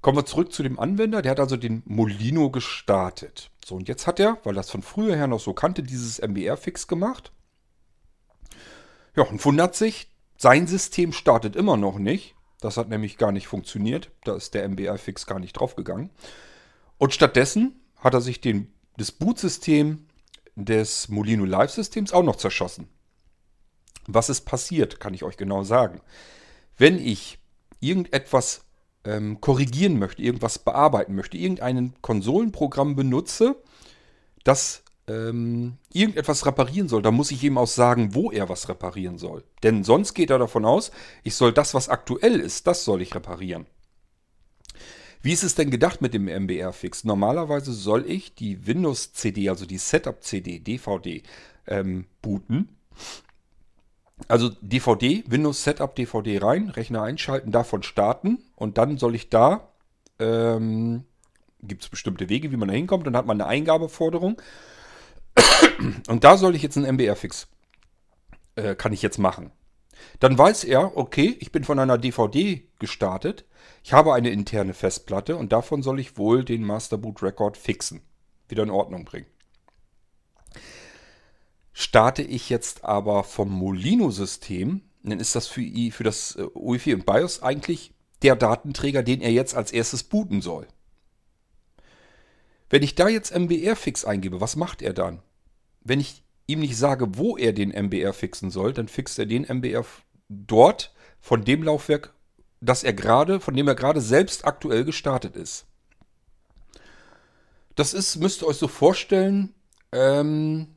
Kommen 0.00 0.18
wir 0.18 0.26
zurück 0.26 0.52
zu 0.52 0.62
dem 0.62 0.78
Anwender. 0.78 1.22
Der 1.22 1.32
hat 1.32 1.40
also 1.40 1.56
den 1.56 1.82
Molino 1.84 2.50
gestartet. 2.50 3.50
So, 3.64 3.74
und 3.74 3.88
jetzt 3.88 4.06
hat 4.06 4.20
er, 4.20 4.38
weil 4.44 4.54
das 4.54 4.70
von 4.70 4.82
früher 4.82 5.16
her 5.16 5.26
noch 5.26 5.40
so 5.40 5.52
kannte, 5.52 5.82
dieses 5.82 6.20
MBR-Fix 6.20 6.86
gemacht. 6.86 7.32
Ja, 9.16 9.24
und 9.24 9.44
wundert 9.44 9.74
sich, 9.74 10.08
sein 10.36 10.66
System 10.66 11.12
startet 11.12 11.56
immer 11.56 11.76
noch 11.76 11.98
nicht. 11.98 12.34
Das 12.60 12.76
hat 12.76 12.88
nämlich 12.88 13.18
gar 13.18 13.32
nicht 13.32 13.48
funktioniert. 13.48 14.10
Da 14.24 14.36
ist 14.36 14.54
der 14.54 14.68
MBR-Fix 14.68 15.26
gar 15.26 15.38
nicht 15.38 15.54
draufgegangen. 15.54 16.10
Und 16.98 17.14
stattdessen 17.14 17.80
hat 17.96 18.14
er 18.14 18.20
sich 18.20 18.40
den, 18.40 18.72
das 18.96 19.12
Bootsystem 19.12 20.06
des 20.54 21.08
Molino 21.08 21.44
Live-Systems 21.44 22.12
auch 22.12 22.22
noch 22.22 22.36
zerschossen. 22.36 22.88
Was 24.06 24.28
ist 24.30 24.42
passiert, 24.42 25.00
kann 25.00 25.14
ich 25.14 25.24
euch 25.24 25.36
genau 25.36 25.64
sagen. 25.64 26.00
Wenn 26.78 26.98
ich 26.98 27.38
irgendetwas 27.80 28.62
ähm, 29.04 29.40
korrigieren 29.40 29.98
möchte, 29.98 30.22
irgendwas 30.22 30.58
bearbeiten 30.58 31.14
möchte, 31.14 31.36
irgendein 31.36 31.94
Konsolenprogramm 32.00 32.96
benutze, 32.96 33.56
das 34.44 34.82
ähm, 35.08 35.78
irgendetwas 35.92 36.46
reparieren 36.46 36.88
soll, 36.88 37.02
dann 37.02 37.14
muss 37.14 37.30
ich 37.30 37.42
ihm 37.44 37.58
auch 37.58 37.66
sagen, 37.66 38.14
wo 38.14 38.30
er 38.30 38.48
was 38.48 38.68
reparieren 38.68 39.18
soll. 39.18 39.44
Denn 39.62 39.84
sonst 39.84 40.14
geht 40.14 40.30
er 40.30 40.38
davon 40.38 40.64
aus, 40.64 40.90
ich 41.22 41.34
soll 41.34 41.52
das, 41.52 41.74
was 41.74 41.88
aktuell 41.88 42.40
ist, 42.40 42.66
das 42.66 42.84
soll 42.84 43.02
ich 43.02 43.14
reparieren. 43.14 43.66
Wie 45.22 45.32
ist 45.32 45.42
es 45.42 45.54
denn 45.54 45.70
gedacht 45.70 46.00
mit 46.00 46.14
dem 46.14 46.26
MBR-Fix? 46.26 47.04
Normalerweise 47.04 47.72
soll 47.72 48.08
ich 48.08 48.34
die 48.34 48.66
Windows-CD, 48.66 49.48
also 49.48 49.66
die 49.66 49.78
Setup-CD, 49.78 50.60
DVD, 50.60 51.22
ähm, 51.66 52.06
booten. 52.22 52.76
Also 54.28 54.50
DVD, 54.60 55.24
Windows 55.26 55.62
Setup 55.62 55.94
DVD 55.94 56.38
rein, 56.38 56.70
Rechner 56.70 57.02
einschalten, 57.02 57.52
davon 57.52 57.82
starten 57.82 58.38
und 58.54 58.78
dann 58.78 58.96
soll 58.96 59.14
ich 59.14 59.28
da, 59.28 59.68
ähm, 60.18 61.04
gibt 61.62 61.82
es 61.82 61.90
bestimmte 61.90 62.30
Wege, 62.30 62.50
wie 62.50 62.56
man 62.56 62.68
da 62.68 62.74
hinkommt, 62.74 63.06
dann 63.06 63.16
hat 63.16 63.26
man 63.26 63.40
eine 63.40 63.48
Eingabeforderung 63.48 64.40
und 66.08 66.24
da 66.24 66.38
soll 66.38 66.56
ich 66.56 66.62
jetzt 66.62 66.78
einen 66.78 66.86
MBR-Fix, 66.86 67.48
äh, 68.54 68.74
kann 68.74 68.94
ich 68.94 69.02
jetzt 69.02 69.18
machen. 69.18 69.52
Dann 70.20 70.36
weiß 70.36 70.64
er, 70.64 70.96
okay, 70.96 71.36
ich 71.40 71.52
bin 71.52 71.64
von 71.64 71.78
einer 71.78 71.98
DVD 71.98 72.62
gestartet, 72.78 73.44
ich 73.82 73.92
habe 73.92 74.14
eine 74.14 74.30
interne 74.30 74.74
Festplatte 74.74 75.36
und 75.36 75.52
davon 75.52 75.82
soll 75.82 76.00
ich 76.00 76.16
wohl 76.16 76.44
den 76.44 76.64
Master 76.64 76.98
Boot 76.98 77.22
Record 77.22 77.56
fixen, 77.56 78.02
wieder 78.48 78.62
in 78.62 78.70
Ordnung 78.70 79.04
bringen. 79.04 79.26
Starte 81.72 82.22
ich 82.22 82.48
jetzt 82.48 82.84
aber 82.84 83.22
vom 83.22 83.50
Molino-System, 83.50 84.80
dann 85.02 85.20
ist 85.20 85.36
das 85.36 85.46
für, 85.46 85.62
für 85.92 86.04
das 86.04 86.36
äh, 86.36 86.46
UEFI 86.54 86.94
und 86.94 87.06
BIOS 87.06 87.42
eigentlich 87.42 87.92
der 88.22 88.34
Datenträger, 88.34 89.02
den 89.02 89.20
er 89.20 89.30
jetzt 89.30 89.54
als 89.54 89.72
erstes 89.72 90.02
booten 90.02 90.40
soll. 90.40 90.66
Wenn 92.68 92.82
ich 92.82 92.94
da 92.94 93.08
jetzt 93.08 93.36
MBR-Fix 93.36 94.04
eingebe, 94.04 94.40
was 94.40 94.56
macht 94.56 94.82
er 94.82 94.92
dann? 94.92 95.22
Wenn 95.82 96.00
ich 96.00 96.24
ihm 96.46 96.60
nicht 96.60 96.76
sage, 96.76 97.16
wo 97.16 97.36
er 97.36 97.52
den 97.52 97.70
MBR 97.70 98.12
fixen 98.12 98.50
soll, 98.50 98.72
dann 98.72 98.88
fixt 98.88 99.18
er 99.18 99.26
den 99.26 99.44
MBR 99.44 99.84
dort 100.28 100.94
von 101.20 101.44
dem 101.44 101.62
Laufwerk, 101.62 102.14
das 102.60 102.84
er 102.84 102.92
gerade, 102.92 103.40
von 103.40 103.54
dem 103.54 103.68
er 103.68 103.74
gerade 103.74 104.00
selbst 104.00 104.44
aktuell 104.44 104.84
gestartet 104.84 105.36
ist. 105.36 105.66
Das 107.74 107.92
ist, 107.94 108.16
müsst 108.16 108.42
ihr 108.42 108.46
euch 108.46 108.56
so 108.56 108.68
vorstellen, 108.68 109.54
ähm, 109.92 110.68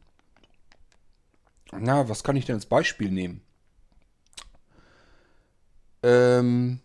na, 1.71 2.09
was 2.09 2.23
kann 2.23 2.35
ich 2.35 2.45
denn 2.45 2.55
als 2.55 2.65
Beispiel 2.65 3.11
nehmen? 3.11 3.41
Ähm, 6.03 6.79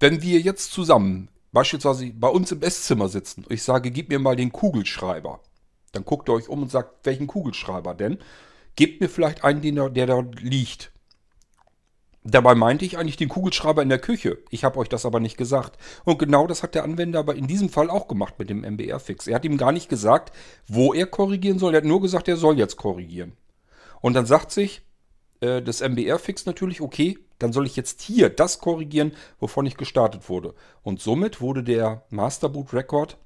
wenn 0.00 0.22
wir 0.22 0.40
jetzt 0.40 0.72
zusammen 0.72 1.28
beispielsweise 1.52 2.12
bei 2.12 2.28
uns 2.28 2.52
im 2.52 2.62
Esszimmer 2.62 3.08
sitzen 3.08 3.44
und 3.44 3.52
ich 3.52 3.62
sage, 3.62 3.90
gib 3.90 4.10
mir 4.10 4.18
mal 4.18 4.36
den 4.36 4.52
Kugelschreiber, 4.52 5.40
dann 5.92 6.04
guckt 6.04 6.28
ihr 6.28 6.34
euch 6.34 6.48
um 6.48 6.62
und 6.62 6.70
sagt, 6.70 7.04
welchen 7.04 7.26
Kugelschreiber 7.26 7.94
denn? 7.94 8.18
Gebt 8.76 9.00
mir 9.00 9.08
vielleicht 9.08 9.44
einen, 9.44 9.62
der, 9.62 9.90
der 9.90 10.06
da 10.06 10.24
liegt. 10.40 10.92
Dabei 12.24 12.54
meinte 12.54 12.84
ich 12.84 12.98
eigentlich 12.98 13.16
den 13.16 13.28
Kugelschreiber 13.28 13.82
in 13.82 13.88
der 13.88 14.00
Küche. 14.00 14.38
Ich 14.50 14.64
habe 14.64 14.78
euch 14.78 14.88
das 14.88 15.06
aber 15.06 15.18
nicht 15.18 15.38
gesagt. 15.38 15.78
Und 16.04 16.18
genau 16.18 16.46
das 16.46 16.62
hat 16.62 16.74
der 16.74 16.84
Anwender 16.84 17.20
aber 17.20 17.36
in 17.36 17.46
diesem 17.46 17.70
Fall 17.70 17.88
auch 17.88 18.06
gemacht 18.06 18.34
mit 18.38 18.50
dem 18.50 18.64
MBR-Fix. 18.64 19.26
Er 19.28 19.36
hat 19.36 19.44
ihm 19.44 19.56
gar 19.56 19.72
nicht 19.72 19.88
gesagt, 19.88 20.34
wo 20.66 20.92
er 20.92 21.06
korrigieren 21.06 21.58
soll. 21.58 21.74
Er 21.74 21.78
hat 21.78 21.84
nur 21.84 22.02
gesagt, 22.02 22.28
er 22.28 22.36
soll 22.36 22.58
jetzt 22.58 22.76
korrigieren. 22.76 23.32
Und 24.00 24.14
dann 24.14 24.26
sagt 24.26 24.50
sich 24.50 24.82
äh, 25.40 25.62
das 25.62 25.80
MBR-Fix 25.80 26.44
natürlich, 26.44 26.80
okay, 26.80 27.18
dann 27.38 27.52
soll 27.52 27.66
ich 27.66 27.76
jetzt 27.76 28.02
hier 28.02 28.28
das 28.28 28.58
korrigieren, 28.58 29.12
wovon 29.38 29.64
ich 29.66 29.76
gestartet 29.76 30.28
wurde. 30.28 30.54
Und 30.82 31.00
somit 31.00 31.40
wurde 31.40 31.62
der 31.62 32.02
Masterboot-Record 32.10 33.16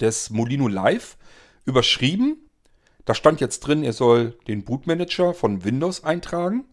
des 0.00 0.30
Molino 0.30 0.68
Live 0.68 1.16
überschrieben. 1.64 2.38
Da 3.04 3.14
stand 3.14 3.40
jetzt 3.40 3.60
drin, 3.60 3.84
er 3.84 3.92
soll 3.92 4.38
den 4.46 4.64
Bootmanager 4.64 5.34
von 5.34 5.64
Windows 5.64 6.04
eintragen. 6.04 6.64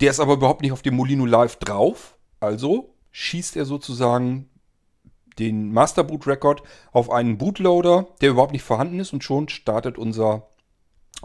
Der 0.00 0.10
ist 0.10 0.20
aber 0.20 0.34
überhaupt 0.34 0.62
nicht 0.62 0.72
auf 0.72 0.82
dem 0.82 0.94
Molino 0.94 1.26
Live 1.26 1.56
drauf. 1.56 2.16
Also 2.40 2.94
schießt 3.12 3.56
er 3.56 3.64
sozusagen 3.64 4.48
den 5.38 5.72
Masterboot 5.72 6.26
Record 6.26 6.62
auf 6.92 7.10
einen 7.10 7.38
Bootloader, 7.38 8.08
der 8.20 8.30
überhaupt 8.30 8.52
nicht 8.52 8.62
vorhanden 8.62 9.00
ist 9.00 9.12
und 9.12 9.24
schon 9.24 9.48
startet 9.48 9.98
unser 9.98 10.48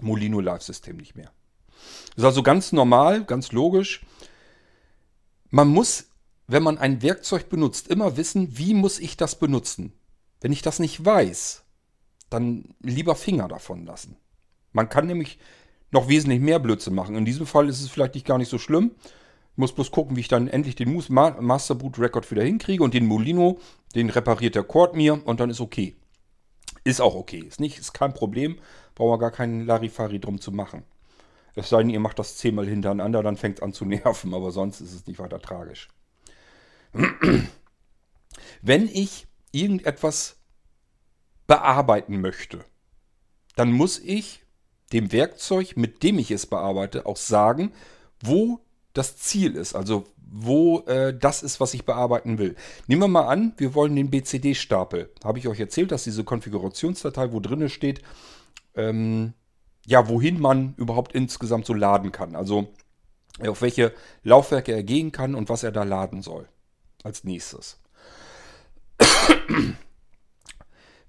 Molino 0.02 0.40
Live 0.40 0.62
System 0.62 0.98
nicht 0.98 1.16
mehr. 1.16 1.32
Das 2.16 2.18
ist 2.18 2.26
also 2.26 2.44
ganz 2.44 2.72
normal, 2.72 3.26
ganz 3.26 3.52
logisch. 3.52 4.06
Man 5.50 5.68
muss, 5.68 6.06
wenn 6.48 6.64
man 6.64 6.78
ein 6.78 7.02
Werkzeug 7.02 7.50
benutzt, 7.50 7.88
immer 7.88 8.18
wissen, 8.18 8.58
wie 8.58 8.74
muss 8.74 9.00
ich 9.00 9.18
das 9.18 9.38
benutzen. 9.38 9.94
Wenn 10.42 10.52
ich 10.52 10.62
das 10.62 10.80
nicht 10.80 11.04
weiß, 11.04 11.63
dann 12.34 12.76
lieber 12.82 13.16
Finger 13.16 13.48
davon 13.48 13.86
lassen. 13.86 14.18
Man 14.72 14.90
kann 14.90 15.08
nämlich 15.08 15.38
noch 15.92 16.10
wesentlich 16.10 16.40
mehr 16.40 16.60
Blödsinn 16.60 16.96
machen. 16.96 17.16
In 17.16 17.26
diesem 17.26 17.46
Fall 17.46 17.70
ist 17.70 17.82
es 17.82 17.90
vielleicht 17.90 18.16
nicht 18.16 18.26
gar 18.26 18.38
nicht 18.38 18.50
so 18.50 18.58
schlimm. 18.58 18.92
Ich 19.52 19.58
muss 19.58 19.74
bloß 19.74 19.92
gucken, 19.92 20.16
wie 20.16 20.22
ich 20.22 20.28
dann 20.28 20.48
endlich 20.48 20.76
den 20.76 21.02
Master 21.10 21.76
Boot 21.76 22.00
Record 22.00 22.30
wieder 22.32 22.44
hinkriege 22.44 22.84
und 22.84 22.96
den 22.96 23.06
Molino, 23.06 23.60
den 23.94 24.10
repariert 24.10 24.56
der 24.56 24.64
Cord 24.64 24.96
mir 24.96 25.26
und 25.26 25.40
dann 25.40 25.52
ist 25.52 25.62
okay. 25.62 25.96
Ist 26.84 27.02
auch 27.02 27.16
okay. 27.16 27.40
Ist 27.40 27.60
nicht, 27.60 27.78
ist 27.78 27.94
kein 27.94 28.14
Problem. 28.14 28.58
Brauchen 28.96 29.12
wir 29.12 29.20
gar 29.20 29.32
keinen 29.32 29.66
Larifari 29.66 30.20
drum 30.20 30.42
zu 30.42 30.52
machen. 30.52 30.84
Es 31.56 31.70
sei 31.70 31.80
denn, 31.80 31.92
ihr 31.92 32.00
macht 32.00 32.18
das 32.18 32.38
zehnmal 32.38 32.66
hintereinander, 32.68 33.22
dann 33.22 33.38
fängt 33.38 33.60
es 33.60 33.64
an 33.64 33.74
zu 33.74 33.86
nerven, 33.86 34.34
aber 34.34 34.52
sonst 34.52 34.82
ist 34.82 34.94
es 34.94 35.06
nicht 35.06 35.20
weiter 35.20 35.40
tragisch. 35.40 35.90
Wenn 38.62 38.88
ich 38.88 39.28
irgendetwas 39.52 40.38
bearbeiten 41.48 42.22
möchte, 42.22 42.64
dann 43.56 43.72
muss 43.72 44.00
ich 44.00 44.44
dem 44.92 45.12
Werkzeug, 45.12 45.76
mit 45.76 46.04
dem 46.04 46.20
ich 46.20 46.32
es 46.32 46.46
bearbeite, 46.46 47.06
auch 47.06 47.18
sagen, 47.18 47.72
wo 48.22 48.60
das 48.94 49.18
Ziel 49.18 49.56
ist, 49.56 49.76
also 49.76 50.06
wo 50.36 50.80
äh, 50.82 51.18
das 51.18 51.44
ist, 51.44 51.60
was 51.60 51.74
ich 51.74 51.86
bearbeiten 51.86 52.38
will. 52.38 52.56
Nehmen 52.88 53.02
wir 53.04 53.08
mal 53.08 53.28
an, 53.28 53.54
wir 53.58 53.76
wollen 53.76 53.96
den 53.96 54.10
BCD-Stapel. 54.10 55.12
Habe 55.24 55.40
ich 55.40 55.48
euch 55.48 55.60
erzählt, 55.60 55.92
dass 55.92 56.04
diese 56.04 56.24
Konfigurationsdatei, 56.24 57.32
wo 57.32 57.40
drin 57.40 57.70
steht, 57.70 58.02
ähm, 58.76 59.34
ja, 59.86 60.08
wohin 60.10 60.40
man 60.40 60.74
überhaupt 60.78 61.14
insgesamt 61.14 61.66
so 61.66 61.74
laden 61.74 62.12
kann. 62.12 62.36
Also 62.36 62.74
auf 63.42 63.62
welche 63.62 63.94
Laufwerke 64.24 64.72
er 64.72 64.84
gehen 64.84 65.12
kann 65.12 65.36
und 65.36 65.50
was 65.50 65.64
er 65.64 65.72
da 65.72 65.84
laden 65.84 66.22
soll. 66.22 66.48
Als 67.04 67.24
nächstes. 67.24 67.80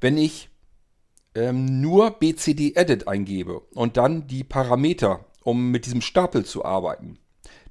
Wenn 0.05 0.19
ich 0.19 0.51
ähm, 1.35 1.81
nur 1.81 2.11
BCD 2.11 2.75
Edit 2.75 3.09
eingebe 3.09 3.61
und 3.73 3.97
dann 3.97 4.27
die 4.27 4.45
Parameter, 4.45 5.25
um 5.43 5.71
mit 5.71 5.87
diesem 5.87 6.03
Stapel 6.03 6.45
zu 6.45 6.63
arbeiten, 6.63 7.19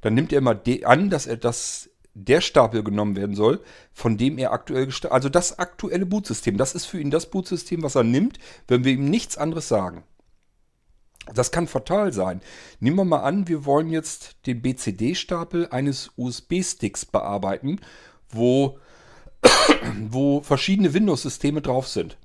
dann 0.02 0.16
nimmt 0.16 0.34
er 0.34 0.40
immer 0.40 0.60
an, 0.86 1.12
dass 1.12 1.28
er 1.28 1.38
das 1.38 1.92
der 2.16 2.42
Stapel 2.42 2.84
genommen 2.84 3.16
werden 3.16 3.36
soll, 3.36 3.62
von 3.92 4.18
dem 4.18 4.40
er 4.40 4.52
aktuell 4.52 4.88
gestartet, 4.88 5.14
also 5.14 5.30
das 5.30 5.60
aktuelle 5.60 6.08
Bootsystem. 6.08 6.58
Das 6.58 6.74
ist 6.74 6.86
für 6.86 7.00
ihn 7.00 7.12
das 7.12 7.30
Bootsystem, 7.30 7.84
was 7.84 7.94
er 7.94 8.04
nimmt, 8.04 8.40
wenn 8.68 8.84
wir 8.84 8.94
ihm 8.94 9.12
nichts 9.12 9.38
anderes 9.38 9.68
sagen. 9.68 10.02
Das 11.36 11.52
kann 11.52 11.68
fatal 11.68 12.14
sein. 12.14 12.42
Nehmen 12.80 12.98
wir 12.98 13.06
mal 13.06 13.22
an, 13.22 13.48
wir 13.48 13.64
wollen 13.64 13.92
jetzt 13.92 14.38
den 14.48 14.64
BCD-Stapel 14.64 15.68
eines 15.68 16.10
USB-Sticks 16.18 17.06
bearbeiten, 17.06 17.80
wo, 18.28 18.80
wo 20.10 20.42
verschiedene 20.42 20.96
Windows-Systeme 20.96 21.62
drauf 21.62 21.88
sind. 21.88 22.18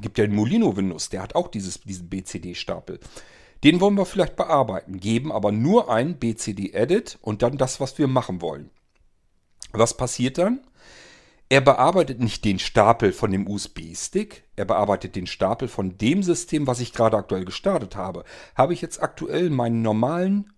Gibt 0.00 0.18
ja 0.18 0.26
den 0.26 0.34
Molino 0.34 0.76
Windows, 0.76 1.10
der 1.10 1.22
hat 1.22 1.34
auch 1.34 1.48
dieses, 1.48 1.80
diesen 1.80 2.08
BCD-Stapel. 2.08 2.98
Den 3.62 3.80
wollen 3.80 3.94
wir 3.94 4.06
vielleicht 4.06 4.36
bearbeiten, 4.36 4.98
geben 4.98 5.30
aber 5.30 5.52
nur 5.52 5.90
ein 5.90 6.18
BCD-Edit 6.18 7.18
und 7.20 7.42
dann 7.42 7.58
das, 7.58 7.80
was 7.80 7.98
wir 7.98 8.08
machen 8.08 8.40
wollen. 8.40 8.70
Was 9.72 9.96
passiert 9.96 10.38
dann? 10.38 10.60
Er 11.48 11.60
bearbeitet 11.60 12.18
nicht 12.18 12.44
den 12.46 12.58
Stapel 12.58 13.12
von 13.12 13.30
dem 13.30 13.46
USB-Stick, 13.46 14.44
er 14.56 14.64
bearbeitet 14.64 15.16
den 15.16 15.26
Stapel 15.26 15.68
von 15.68 15.98
dem 15.98 16.22
System, 16.22 16.66
was 16.66 16.80
ich 16.80 16.94
gerade 16.94 17.16
aktuell 17.16 17.44
gestartet 17.44 17.94
habe. 17.94 18.24
Habe 18.54 18.72
ich 18.72 18.80
jetzt 18.80 19.02
aktuell 19.02 19.50
meinen 19.50 19.82
normalen, 19.82 20.50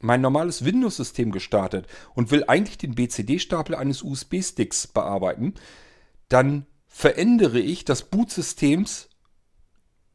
mein 0.00 0.22
normales 0.22 0.64
Windows-System 0.64 1.30
gestartet 1.30 1.86
und 2.14 2.30
will 2.30 2.44
eigentlich 2.48 2.78
den 2.78 2.94
BCD-Stapel 2.94 3.74
eines 3.74 4.02
USB-Sticks 4.02 4.86
bearbeiten, 4.86 5.54
dann 6.30 6.64
verändere 6.90 7.60
ich 7.60 7.84
das 7.86 8.02
Bootsystems 8.02 9.08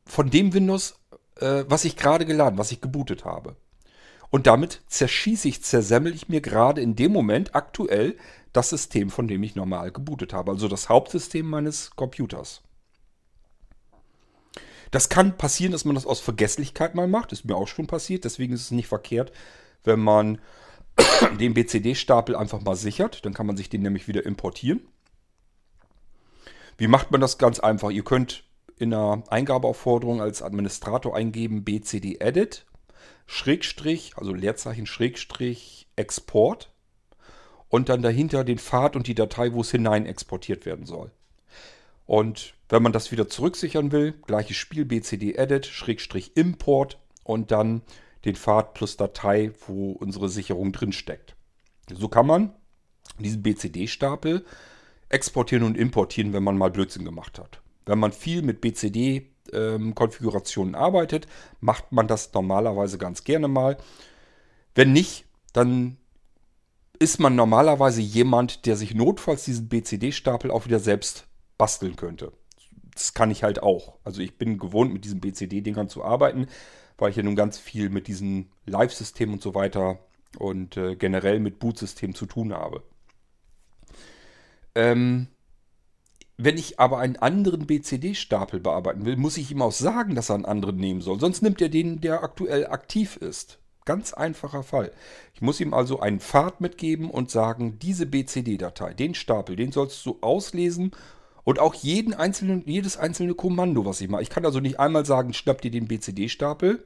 von 0.05 0.29
dem 0.29 0.53
Windows, 0.53 1.00
äh, 1.39 1.63
was 1.67 1.86
ich 1.86 1.96
gerade 1.96 2.25
geladen, 2.25 2.60
was 2.60 2.72
ich 2.72 2.82
gebootet 2.82 3.25
habe. 3.25 3.55
Und 4.29 4.46
damit 4.46 4.82
zerschieße 4.88 5.48
ich, 5.48 5.63
zersemmel 5.63 6.13
ich 6.13 6.27
mir 6.27 6.41
gerade 6.41 6.82
in 6.82 6.96
dem 6.96 7.13
Moment 7.13 7.55
aktuell 7.55 8.17
das 8.51 8.70
System, 8.70 9.10
von 9.10 9.27
dem 9.27 9.41
ich 9.41 9.55
normal 9.55 9.91
gebootet 9.91 10.34
habe. 10.34 10.51
Also 10.51 10.67
das 10.67 10.89
Hauptsystem 10.89 11.48
meines 11.48 11.91
Computers. 11.91 12.62
Das 14.91 15.10
kann 15.10 15.38
passieren, 15.38 15.72
dass 15.72 15.86
man 15.86 15.96
das 15.96 16.05
aus 16.05 16.20
Vergesslichkeit 16.20 16.94
mal 16.94 17.08
macht. 17.08 17.32
Ist 17.32 17.46
mir 17.46 17.55
auch 17.55 17.67
schon 17.67 17.88
passiert. 17.88 18.25
Deswegen 18.25 18.53
ist 18.53 18.62
es 18.62 18.72
nicht 18.72 18.88
verkehrt, 18.88 19.32
wenn 19.84 20.00
man 20.00 20.39
den 21.39 21.53
BCD-Stapel 21.53 22.36
einfach 22.36 22.62
mal 22.62 22.75
sichert. 22.75 23.25
Dann 23.25 23.34
kann 23.34 23.48
man 23.48 23.58
sich 23.58 23.70
den 23.70 23.82
nämlich 23.82 24.08
wieder 24.08 24.25
importieren. 24.25 24.82
Wie 26.77 26.88
macht 26.88 27.12
man 27.12 27.22
das 27.22 27.38
ganz 27.38 27.60
einfach? 27.60 27.89
Ihr 27.89 28.03
könnt 28.03 28.44
in 28.77 28.94
einer 28.94 29.24
Eingabeaufforderung 29.29 30.22
als 30.22 30.41
Administrator 30.41 31.15
eingeben 31.15 31.63
BCD 31.63 32.17
Edit, 32.20 32.65
Schrägstrich, 33.25 34.13
also 34.17 34.34
Leerzeichen 34.34 34.86
Schrägstrich 34.86 35.88
Export 35.96 36.72
und 37.70 37.89
dann 37.89 38.01
dahinter 38.01 38.44
den 38.44 38.58
Pfad 38.58 38.96
und 38.96 39.08
die 39.08 39.15
Datei, 39.15 39.53
wo 39.53 39.62
es 39.62 39.72
hinein 39.72 40.05
exportiert 40.05 40.65
werden 40.65 40.86
soll. 40.86 41.12
Und 42.05 42.53
wenn 42.70 42.84
man 42.84 42.91
das 42.91 43.12
wieder 43.12 43.27
zurücksichern 43.27 43.91
will, 43.91 44.13
gleiches 44.27 44.58
Spiel 44.58 44.86
BCD 44.86 45.36
Edit, 45.36 45.65
Schrägstrich 45.65 46.36
Import 46.36 47.00
und 47.24 47.51
dann 47.51 47.82
den 48.25 48.36
Pfad 48.36 48.74
plus 48.74 48.98
Datei, 48.98 49.51
wo 49.67 49.91
unsere 49.91 50.29
Sicherung 50.29 50.72
drin 50.72 50.91
steckt. 50.91 51.36
So 51.89 52.10
kann 52.10 52.27
man 52.27 52.53
diesen 53.20 53.44
BCD-Stapel 53.44 54.44
exportieren 55.09 55.63
und 55.63 55.77
importieren, 55.77 56.33
wenn 56.33 56.43
man 56.43 56.57
mal 56.57 56.71
Blödsinn 56.71 57.05
gemacht 57.05 57.39
hat. 57.39 57.62
Wenn 57.85 58.00
man 58.00 58.12
viel 58.12 58.41
mit 58.41 58.59
BCD-Konfigurationen 58.62 60.74
ähm, 60.74 60.79
arbeitet, 60.79 61.27
macht 61.59 61.91
man 61.91 62.07
das 62.07 62.33
normalerweise 62.33 62.97
ganz 62.97 63.24
gerne 63.24 63.47
mal. 63.47 63.77
Wenn 64.74 64.91
nicht, 64.91 65.25
dann 65.53 65.97
ist 67.00 67.19
man 67.19 67.35
normalerweise 67.35 68.01
jemand, 68.01 68.65
der 68.65 68.75
sich 68.75 68.95
notfalls 68.95 69.45
diesen 69.45 69.69
BCD-Stapel 69.69 70.50
auch 70.50 70.65
wieder 70.65 70.79
selbst 70.79 71.27
basteln 71.57 71.95
könnte. 71.95 72.31
Das 72.93 73.13
kann 73.13 73.31
ich 73.31 73.43
halt 73.43 73.62
auch. 73.62 73.97
Also 74.03 74.21
ich 74.21 74.38
bin 74.38 74.57
gewohnt, 74.57 74.93
mit 74.93 75.05
diesen 75.05 75.19
BCD-Dingern 75.19 75.89
zu 75.89 76.03
arbeiten, 76.03 76.47
weil 76.97 77.09
ich 77.09 77.17
ja 77.17 77.24
nun 77.24 77.35
ganz 77.35 77.57
viel 77.57 77.89
mit 77.89 78.07
diesen 78.07 78.50
Live-Systemen 78.65 79.35
und 79.35 79.41
so 79.41 79.53
weiter 79.53 80.00
und 80.39 80.77
äh, 80.77 80.95
generell 80.95 81.39
mit 81.39 81.59
Bootsystemen 81.59 82.15
zu 82.15 82.25
tun 82.25 82.53
habe. 82.53 82.83
Ähm, 84.75 85.27
Wenn 86.38 86.58
ich 86.58 86.79
aber 86.79 87.00
einen 87.00 87.15
anderen 87.15 87.65
BCD-Stapel 87.65 88.60
bearbeiten 88.60 89.05
will, 89.05 89.15
muss 89.15 89.38
ich 89.38 89.51
ihm 89.51 89.62
auch 89.62 89.72
sagen, 89.72 90.15
dass 90.15 90.29
er 90.29 90.36
einen 90.36 90.46
anderen 90.46 90.75
nehmen 90.75 91.01
soll. 91.01 91.20
Sonst 91.20 91.41
nimmt 91.41 91.62
er 91.62 91.70
den, 91.70 92.01
der 92.01 92.24
aktuell 92.24 92.67
aktiv 92.67 93.15
ist. 93.15 93.60
Ganz 93.86 94.13
einfacher 94.13 94.63
Fall. 94.63 94.91
Ich 95.34 95.41
muss 95.41 95.62
ihm 95.62 95.74
also 95.74 96.00
einen 96.00 96.20
Pfad 96.20 96.60
mitgeben 96.60 97.10
und 97.10 97.32
sagen, 97.32 97.79
diese 97.79 98.05
BCD-Datei, 98.05 98.94
den 98.96 99.13
Stapel, 99.15 99.55
den 99.55 99.72
sollst 99.72 100.05
du 100.05 100.17
auslesen 100.22 100.91
und 101.44 101.60
auch 101.60 101.75
jeden 101.75 102.13
einzelnen, 102.13 102.63
jedes 102.65 102.98
einzelne 102.98 103.36
Kommando, 103.36 103.86
was 103.86 104.01
ich 104.01 104.10
mache. 104.10 104.24
Ich 104.24 104.32
kann 104.32 104.44
also 104.44 104.60
nicht 104.60 104.79
einmal 104.79 105.05
sagen, 105.05 105.34
schnapp 105.34 105.62
dir 105.62 105.72
den 105.72 105.88
BCD-Stapel 105.88 106.84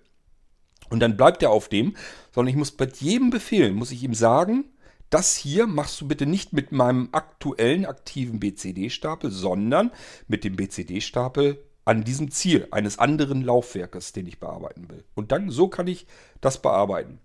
und 0.89 0.99
dann 0.99 1.17
bleibt 1.17 1.41
er 1.41 1.51
auf 1.51 1.69
dem, 1.69 1.95
sondern 2.35 2.51
ich 2.51 2.57
muss 2.57 2.71
bei 2.71 2.87
jedem 2.99 3.29
Befehl, 3.29 3.71
muss 3.71 3.91
ich 3.91 4.03
ihm 4.03 4.13
sagen, 4.13 4.65
das 5.09 5.35
hier 5.35 5.67
machst 5.67 5.99
du 6.01 6.07
bitte 6.07 6.25
nicht 6.25 6.53
mit 6.53 6.71
meinem 6.71 7.09
aktuellen 7.11 7.85
aktiven 7.85 8.39
BCD-Stapel, 8.39 9.31
sondern 9.31 9.91
mit 10.27 10.43
dem 10.43 10.55
BCD-Stapel 10.55 11.63
an 11.85 12.03
diesem 12.03 12.29
Ziel 12.29 12.67
eines 12.71 12.99
anderen 12.99 13.41
Laufwerkes, 13.41 14.13
den 14.13 14.27
ich 14.27 14.39
bearbeiten 14.39 14.89
will. 14.89 15.03
Und 15.15 15.31
dann 15.31 15.49
so 15.49 15.67
kann 15.67 15.87
ich 15.87 16.05
das 16.39 16.61
bearbeiten. 16.61 17.19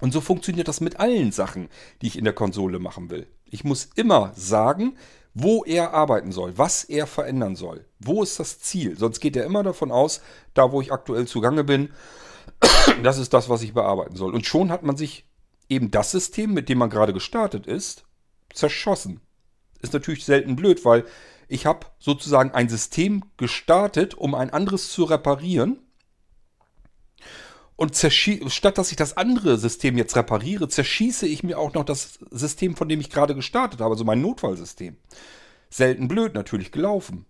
Und 0.00 0.12
so 0.12 0.20
funktioniert 0.20 0.68
das 0.68 0.80
mit 0.80 0.98
allen 0.98 1.32
Sachen, 1.32 1.68
die 2.02 2.08
ich 2.08 2.18
in 2.18 2.24
der 2.24 2.32
Konsole 2.32 2.78
machen 2.78 3.10
will. 3.10 3.26
Ich 3.44 3.64
muss 3.64 3.88
immer 3.94 4.32
sagen, 4.34 4.96
wo 5.34 5.64
er 5.64 5.94
arbeiten 5.94 6.32
soll, 6.32 6.58
was 6.58 6.84
er 6.84 7.06
verändern 7.06 7.54
soll. 7.54 7.84
Wo 8.00 8.22
ist 8.22 8.40
das 8.40 8.58
Ziel? 8.58 8.98
Sonst 8.98 9.20
geht 9.20 9.36
er 9.36 9.44
immer 9.44 9.62
davon 9.62 9.92
aus, 9.92 10.20
da 10.54 10.72
wo 10.72 10.80
ich 10.80 10.92
aktuell 10.92 11.26
zugange 11.26 11.62
bin, 11.62 11.90
das 13.02 13.18
ist 13.18 13.32
das, 13.32 13.48
was 13.48 13.62
ich 13.62 13.74
bearbeiten 13.74 14.16
soll. 14.16 14.34
Und 14.34 14.46
schon 14.46 14.72
hat 14.72 14.82
man 14.82 14.96
sich 14.96 15.27
eben 15.68 15.90
das 15.90 16.10
System, 16.10 16.54
mit 16.54 16.68
dem 16.68 16.78
man 16.78 16.90
gerade 16.90 17.12
gestartet 17.12 17.66
ist, 17.66 18.04
zerschossen. 18.52 19.20
Ist 19.80 19.92
natürlich 19.92 20.24
selten 20.24 20.56
blöd, 20.56 20.84
weil 20.84 21.04
ich 21.48 21.66
habe 21.66 21.86
sozusagen 21.98 22.50
ein 22.50 22.68
System 22.68 23.24
gestartet, 23.36 24.14
um 24.14 24.34
ein 24.34 24.50
anderes 24.50 24.90
zu 24.90 25.04
reparieren. 25.04 25.78
Und 27.76 27.96
statt 27.96 28.76
dass 28.76 28.90
ich 28.90 28.96
das 28.96 29.16
andere 29.16 29.56
System 29.56 29.96
jetzt 29.96 30.16
repariere, 30.16 30.68
zerschieße 30.68 31.26
ich 31.26 31.44
mir 31.44 31.58
auch 31.58 31.74
noch 31.74 31.84
das 31.84 32.18
System, 32.30 32.76
von 32.76 32.88
dem 32.88 33.00
ich 33.00 33.08
gerade 33.08 33.36
gestartet 33.36 33.80
habe, 33.80 33.92
also 33.92 34.04
mein 34.04 34.20
Notfallsystem. 34.20 34.96
Selten 35.70 36.08
blöd 36.08 36.34
natürlich 36.34 36.72
gelaufen. 36.72 37.24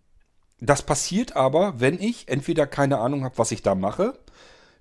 Das 0.61 0.83
passiert 0.83 1.37
aber, 1.37 1.81
wenn 1.81 2.01
ich 2.01 2.29
entweder 2.29 2.67
keine 2.67 2.99
Ahnung 2.99 3.25
habe, 3.25 3.39
was 3.39 3.53
ich 3.53 3.63
da 3.63 3.75
mache, 3.75 4.19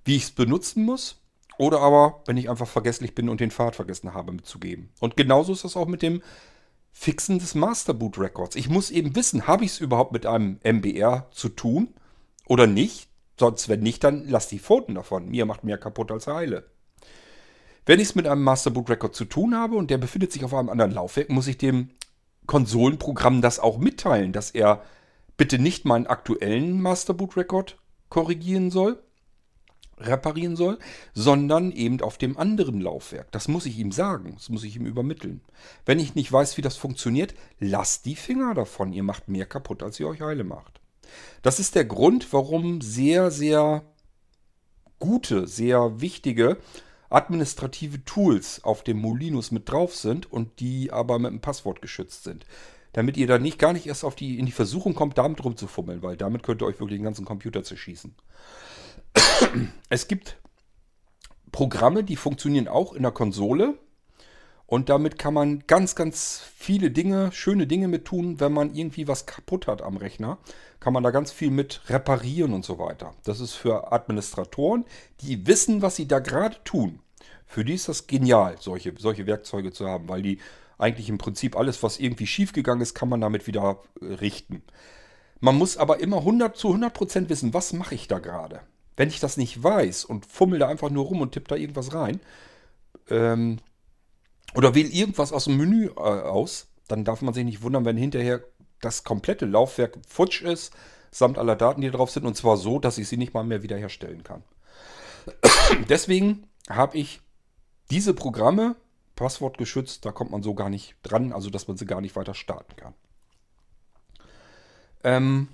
wie 0.06 0.16
ich 0.16 0.24
es 0.24 0.32
benutzen 0.32 0.84
muss, 0.84 1.22
oder 1.58 1.82
aber, 1.82 2.22
wenn 2.26 2.38
ich 2.38 2.50
einfach 2.50 2.68
vergesslich 2.68 3.16
bin 3.16 3.30
und 3.30 3.40
den 3.40 3.52
Pfad 3.52 3.76
vergessen 3.76 4.14
habe 4.14 4.32
mitzugeben. 4.32 4.90
Und 5.00 5.18
genauso 5.18 5.54
ist 5.54 5.64
das 5.64 5.76
auch 5.76 5.88
mit 5.88 6.02
dem 6.02 6.22
Fixen 6.92 7.40
des 7.40 7.56
Master 7.56 7.94
Boot 7.94 8.18
Records. 8.18 8.56
Ich 8.56 8.70
muss 8.70 8.90
eben 8.90 9.16
wissen, 9.16 9.48
habe 9.48 9.66
ich 9.66 9.72
es 9.72 9.80
überhaupt 9.80 10.14
mit 10.14 10.26
einem 10.26 10.60
MBR 10.64 11.28
zu 11.32 11.50
tun 11.50 11.94
oder 12.48 12.68
nicht? 12.68 13.08
Sonst, 13.40 13.70
wenn 13.70 13.82
nicht, 13.82 14.04
dann 14.04 14.28
lass 14.28 14.48
die 14.48 14.60
Pfoten 14.60 14.96
davon. 14.96 15.30
Mir 15.30 15.46
macht 15.46 15.64
mehr 15.64 15.78
kaputt 15.78 16.12
als 16.12 16.26
heile. 16.26 16.66
Wenn 17.86 18.00
ich 18.00 18.10
es 18.10 18.16
mit 18.16 18.28
einem 18.28 18.44
Master 18.44 18.72
Boot 18.72 18.90
Record 18.90 19.16
zu 19.16 19.26
tun 19.26 19.56
habe 19.56 19.76
und 19.76 19.92
der 19.92 19.98
befindet 19.98 20.32
sich 20.32 20.44
auf 20.44 20.54
einem 20.54 20.70
anderen 20.70 20.92
Laufwerk, 20.92 21.30
muss 21.30 21.48
ich 21.48 21.58
dem 21.58 21.92
Konsolenprogramm 22.48 23.42
das 23.42 23.60
auch 23.60 23.78
mitteilen, 23.78 24.34
dass 24.34 24.52
er 24.52 24.82
bitte 25.38 25.60
nicht 25.60 25.86
meinen 25.86 26.08
aktuellen 26.08 26.82
Master 26.82 27.14
Boot 27.14 27.38
Record 27.38 27.78
korrigieren 28.10 28.72
soll, 28.72 29.02
reparieren 30.00 30.56
soll, 30.56 30.78
sondern 31.14 31.72
eben 31.72 32.02
auf 32.02 32.18
dem 32.18 32.38
anderen 32.38 32.82
Laufwerk. 32.82 33.32
Das 33.32 33.48
muss 33.48 33.66
ich 33.66 33.78
ihm 33.80 33.92
sagen, 33.92 34.34
das 34.36 34.50
muss 34.50 34.64
ich 34.64 34.76
ihm 34.76 34.86
übermitteln. 34.86 35.42
Wenn 35.86 36.00
ich 36.00 36.16
nicht 36.16 36.32
weiß, 36.32 36.58
wie 36.58 36.62
das 36.62 36.78
funktioniert, 36.78 37.34
lasst 37.60 38.06
die 38.06 38.16
Finger 38.16 38.54
davon. 38.54 38.94
Ihr 38.94 39.04
macht 39.04 39.28
mehr 39.28 39.46
kaputt, 39.46 39.84
als 39.84 40.00
ihr 40.00 40.08
euch 40.08 40.22
heile 40.22 40.44
macht. 40.44 40.80
Das 41.42 41.60
ist 41.60 41.76
der 41.76 41.86
Grund, 41.86 42.32
warum 42.32 42.82
sehr, 42.82 43.32
sehr 43.32 43.84
gute, 45.00 45.48
sehr 45.48 46.02
wichtige 46.02 46.58
administrative 47.10 48.04
Tools 48.04 48.64
auf 48.64 48.84
dem 48.84 48.98
Molinus 48.98 49.52
mit 49.52 49.70
drauf 49.70 49.96
sind 49.96 50.32
und 50.32 50.60
die 50.60 50.92
aber 50.92 51.20
mit 51.20 51.32
einem 51.32 51.42
Passwort 51.42 51.82
geschützt 51.82 52.24
sind. 52.24 52.46
Damit 52.94 53.18
ihr 53.18 53.28
dann 53.28 53.42
nicht 53.42 53.60
gar 53.60 53.74
nicht 53.74 53.86
erst 53.86 54.04
auf 54.04 54.16
die, 54.16 54.40
in 54.40 54.46
die 54.46 54.52
Versuchung 54.52 54.96
kommt, 54.96 55.18
damit 55.18 55.44
rumzufummeln, 55.44 56.02
weil 56.02 56.18
damit 56.18 56.44
könnt 56.44 56.62
ihr 56.62 56.66
euch 56.66 56.80
wirklich 56.80 57.00
den 57.00 57.06
ganzen 57.06 57.26
Computer 57.26 57.64
zerschießen. 57.64 58.16
Es 59.90 60.08
gibt 60.08 60.38
Programme, 61.52 62.04
die 62.04 62.16
funktionieren 62.16 62.68
auch 62.68 62.94
in 62.94 63.04
der 63.04 63.12
Konsole. 63.12 63.78
Und 64.66 64.90
damit 64.90 65.18
kann 65.18 65.34
man 65.34 65.64
ganz, 65.66 65.96
ganz 65.96 66.44
viele 66.58 66.92
Dinge, 66.92 67.32
schöne 67.32 67.68
Dinge 67.68 67.88
mit 67.88 68.04
tun, 68.04 68.42
wenn 68.42 68.52
man 68.52 68.76
irgendwie 68.76 69.08
was 69.08 69.26
kaputt 69.26 69.66
hat 69.66 69.82
am 69.82 69.96
Rechner. 69.96 70.40
Kann 70.82 70.92
man 70.92 71.04
da 71.04 71.12
ganz 71.12 71.32
viel 71.32 71.52
mit 71.52 71.82
reparieren 71.90 72.54
und 72.54 72.66
so 72.66 72.78
weiter. 72.78 73.14
Das 73.24 73.40
ist 73.40 73.54
für 73.54 73.94
Administratoren, 73.94 74.84
die 75.22 75.48
wissen, 75.48 75.82
was 75.82 75.96
sie 75.96 76.08
da 76.08 76.20
gerade 76.20 76.58
tun. 76.66 77.00
Für 77.46 77.64
die 77.64 77.76
ist 77.76 77.88
das 77.88 78.08
genial, 78.08 78.58
solche, 78.60 78.94
solche 78.98 79.26
Werkzeuge 79.26 79.72
zu 79.72 79.88
haben, 79.88 80.10
weil 80.10 80.22
die 80.22 80.40
eigentlich 80.78 81.08
im 81.08 81.18
Prinzip 81.18 81.56
alles, 81.56 81.82
was 81.82 81.98
irgendwie 81.98 82.28
schiefgegangen 82.28 82.82
ist, 82.82 82.94
kann 82.94 83.10
man 83.10 83.22
damit 83.22 83.48
wieder 83.48 83.82
richten. 84.02 84.64
Man 85.40 85.58
muss 85.58 85.78
aber 85.78 86.02
immer 86.02 86.18
100 86.18 86.58
zu 86.58 86.68
100 86.68 86.94
Prozent 86.94 87.30
wissen, 87.30 87.54
was 87.54 87.72
mache 87.72 87.96
ich 87.96 88.08
da 88.08 88.20
gerade. 88.20 88.62
Wenn 88.98 89.10
ich 89.10 89.20
das 89.20 89.38
nicht 89.38 89.64
weiß 89.64 90.04
und 90.06 90.26
fummel 90.26 90.60
da 90.60 90.68
einfach 90.68 90.90
nur 90.90 91.06
rum 91.06 91.22
und 91.22 91.32
tippe 91.32 91.48
da 91.48 91.56
irgendwas 91.56 91.94
rein 91.94 92.20
ähm, 93.10 93.60
oder 94.56 94.76
wähle 94.76 94.90
irgendwas 94.90 95.32
aus 95.32 95.46
dem 95.46 95.58
Menü 95.58 95.88
äh, 95.88 96.00
aus, 96.00 96.68
dann 96.88 97.06
darf 97.06 97.22
man 97.22 97.34
sich 97.34 97.46
nicht 97.46 97.62
wundern, 97.62 97.86
wenn 97.86 97.96
hinterher 97.96 98.44
das 98.82 99.04
komplette 99.04 99.46
Laufwerk 99.46 99.98
futsch 100.08 100.42
ist, 100.42 100.74
samt 101.12 101.38
aller 101.38 101.56
Daten, 101.56 101.82
die 101.82 101.92
drauf 101.92 102.12
sind, 102.12 102.26
und 102.26 102.36
zwar 102.36 102.58
so, 102.58 102.80
dass 102.80 102.98
ich 102.98 103.08
sie 103.08 103.18
nicht 103.18 103.34
mal 103.34 103.44
mehr 103.44 103.64
wiederherstellen 103.64 104.24
kann. 104.24 104.44
Deswegen 105.90 106.48
habe 106.70 106.98
ich 106.98 107.22
diese 107.92 108.14
Programme 108.14 108.76
passwortgeschützt, 109.16 110.06
da 110.06 110.12
kommt 110.12 110.32
man 110.32 110.44
so 110.44 110.54
gar 110.54 110.70
nicht 110.70 110.96
dran, 111.04 111.34
also 111.34 111.50
dass 111.50 111.68
man 111.68 111.78
sie 111.78 111.86
gar 111.86 112.02
nicht 112.02 112.16
weiter 112.16 112.34
starten 112.34 112.76
kann. 112.76 112.94
Ähm, 115.04 115.48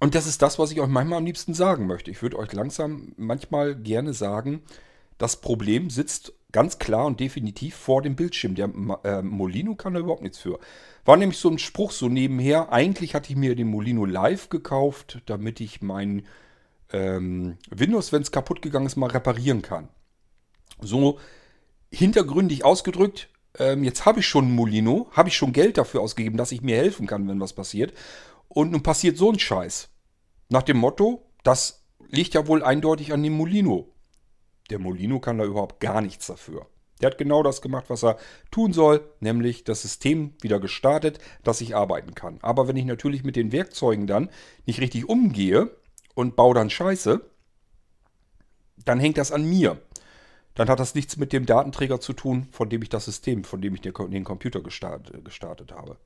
und 0.00 0.14
das 0.14 0.26
ist 0.26 0.42
das, 0.42 0.58
was 0.58 0.72
ich 0.72 0.80
euch 0.80 0.88
manchmal 0.88 1.18
am 1.18 1.26
liebsten 1.26 1.54
sagen 1.54 1.86
möchte. 1.86 2.10
Ich 2.10 2.22
würde 2.22 2.38
euch 2.38 2.52
langsam 2.52 3.12
manchmal 3.16 3.76
gerne 3.76 4.14
sagen, 4.14 4.62
das 5.18 5.36
Problem 5.36 5.90
sitzt 5.90 6.32
ganz 6.52 6.78
klar 6.78 7.04
und 7.04 7.20
definitiv 7.20 7.76
vor 7.76 8.00
dem 8.00 8.16
Bildschirm. 8.16 8.54
Der 8.54 8.70
äh, 9.04 9.22
Molino 9.22 9.74
kann 9.74 9.94
da 9.94 10.00
überhaupt 10.00 10.22
nichts 10.22 10.38
für. 10.38 10.58
War 11.04 11.18
nämlich 11.18 11.38
so 11.38 11.50
ein 11.50 11.58
Spruch 11.58 11.92
so 11.92 12.08
nebenher. 12.08 12.72
Eigentlich 12.72 13.14
hatte 13.14 13.30
ich 13.30 13.36
mir 13.36 13.54
den 13.54 13.68
Molino 13.68 14.06
Live 14.06 14.48
gekauft, 14.48 15.20
damit 15.26 15.60
ich 15.60 15.82
mein 15.82 16.26
ähm, 16.92 17.58
Windows, 17.70 18.12
wenn 18.12 18.22
es 18.22 18.32
kaputt 18.32 18.62
gegangen 18.62 18.86
ist, 18.86 18.96
mal 18.96 19.10
reparieren 19.10 19.60
kann. 19.60 19.88
So 20.80 21.18
hintergründig 21.92 22.64
ausgedrückt, 22.64 23.28
ähm, 23.58 23.84
jetzt 23.84 24.06
habe 24.06 24.20
ich 24.20 24.26
schon 24.26 24.46
einen 24.46 24.54
Molino, 24.54 25.08
habe 25.12 25.28
ich 25.28 25.36
schon 25.36 25.52
Geld 25.52 25.76
dafür 25.76 26.00
ausgegeben, 26.00 26.36
dass 26.36 26.52
ich 26.52 26.62
mir 26.62 26.76
helfen 26.76 27.06
kann, 27.06 27.28
wenn 27.28 27.40
was 27.40 27.52
passiert. 27.52 27.92
Und 28.52 28.72
nun 28.72 28.82
passiert 28.82 29.16
so 29.16 29.30
ein 29.30 29.38
Scheiß. 29.38 29.88
Nach 30.48 30.64
dem 30.64 30.76
Motto, 30.76 31.22
das 31.44 31.86
liegt 32.08 32.34
ja 32.34 32.48
wohl 32.48 32.64
eindeutig 32.64 33.12
an 33.12 33.22
dem 33.22 33.34
Molino. 33.34 33.92
Der 34.70 34.80
Molino 34.80 35.20
kann 35.20 35.38
da 35.38 35.44
überhaupt 35.44 35.80
gar 35.80 36.00
nichts 36.00 36.26
dafür. 36.26 36.66
Der 37.00 37.10
hat 37.10 37.18
genau 37.18 37.44
das 37.44 37.62
gemacht, 37.62 37.86
was 37.88 38.02
er 38.04 38.18
tun 38.50 38.72
soll, 38.72 39.08
nämlich 39.20 39.62
das 39.62 39.82
System 39.82 40.34
wieder 40.42 40.58
gestartet, 40.58 41.20
dass 41.44 41.60
ich 41.60 41.76
arbeiten 41.76 42.14
kann. 42.14 42.38
Aber 42.42 42.66
wenn 42.66 42.76
ich 42.76 42.84
natürlich 42.84 43.22
mit 43.22 43.36
den 43.36 43.52
Werkzeugen 43.52 44.08
dann 44.08 44.28
nicht 44.66 44.80
richtig 44.80 45.08
umgehe 45.08 45.70
und 46.14 46.34
baue 46.34 46.54
dann 46.54 46.70
Scheiße, 46.70 47.24
dann 48.84 48.98
hängt 48.98 49.16
das 49.16 49.30
an 49.30 49.48
mir. 49.48 49.80
Dann 50.54 50.68
hat 50.68 50.80
das 50.80 50.96
nichts 50.96 51.16
mit 51.16 51.32
dem 51.32 51.46
Datenträger 51.46 52.00
zu 52.00 52.12
tun, 52.12 52.48
von 52.50 52.68
dem 52.68 52.82
ich 52.82 52.88
das 52.88 53.04
System, 53.04 53.44
von 53.44 53.62
dem 53.62 53.76
ich 53.76 53.80
den 53.80 54.24
Computer 54.24 54.60
gestartet, 54.60 55.24
gestartet 55.24 55.72
habe. 55.72 55.96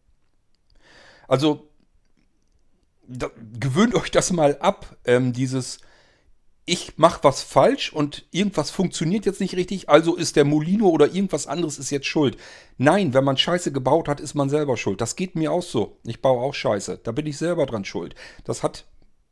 Also 1.27 1.71
da, 3.09 3.31
gewöhnt 3.59 3.95
euch 3.95 4.11
das 4.11 4.33
mal 4.33 4.59
ab, 4.59 4.97
ähm, 5.05 5.33
dieses 5.33 5.79
ich 6.67 6.97
mache 6.97 7.23
was 7.23 7.43
falsch 7.43 7.93
und 7.93 8.27
irgendwas 8.31 8.71
funktioniert 8.71 9.27
jetzt 9.27 9.41
nicht 9.41 9.55
richtig, 9.55 9.89
also 9.91 10.17
ist 10.17 10.37
der 10.37 10.45
Molino 10.45 10.89
oder 10.89 11.13
irgendwas 11.13 11.47
anderes 11.47 11.79
ist 11.79 11.91
jetzt 11.91 12.07
schuld. 12.07 12.39
Nein, 12.79 13.13
wenn 13.13 13.25
man 13.25 13.37
Scheiße 13.37 13.71
gebaut 13.71 14.09
hat, 14.09 14.21
ist 14.21 14.35
man 14.35 14.49
selber 14.49 14.77
schuld. 14.77 15.01
Das 15.01 15.17
geht 15.17 15.37
mir 15.37 15.53
auch 15.53 15.63
so. 15.63 15.99
Ich 16.05 16.23
baue 16.23 16.43
auch 16.43 16.55
Scheiße. 16.55 17.01
Da 17.03 17.13
bin 17.13 17.27
ich 17.27 17.37
selber 17.37 17.67
dran 17.67 17.85
schuld. 17.85 18.15
Das 18.45 18.63
hat, 18.63 18.87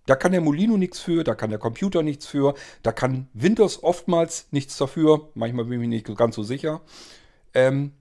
da 0.04 0.14
kann 0.14 0.32
der 0.32 0.42
Molino 0.42 0.76
nichts 0.76 1.00
für, 1.00 1.24
da 1.24 1.34
kann 1.34 1.48
der 1.48 1.58
Computer 1.58 2.02
nichts 2.02 2.26
für, 2.26 2.54
da 2.82 2.92
kann 2.92 3.28
Windows 3.32 3.82
oftmals 3.82 4.48
nichts 4.50 4.76
dafür. 4.76 5.30
Manchmal 5.34 5.64
bin 5.64 5.74
ich 5.74 5.80
mir 5.80 5.88
nicht 5.88 6.16
ganz 6.16 6.36
so 6.36 6.42
sicher. 6.42 6.82
Ähm, 7.54 7.92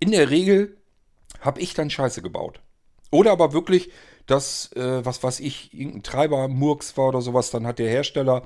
in 0.00 0.12
der 0.12 0.30
Regel 0.30 0.78
habe 1.40 1.60
ich 1.60 1.74
dann 1.74 1.90
Scheiße 1.90 2.22
gebaut. 2.22 2.60
Oder 3.10 3.32
aber 3.32 3.52
wirklich, 3.52 3.90
dass, 4.26 4.72
äh, 4.72 5.04
was 5.04 5.22
weiß 5.22 5.40
ich, 5.40 5.72
irgendein 5.72 6.02
Treiber 6.02 6.48
Murks 6.48 6.96
war 6.96 7.08
oder 7.08 7.22
sowas, 7.22 7.50
dann 7.50 7.66
hat 7.66 7.78
der 7.78 7.88
Hersteller, 7.88 8.42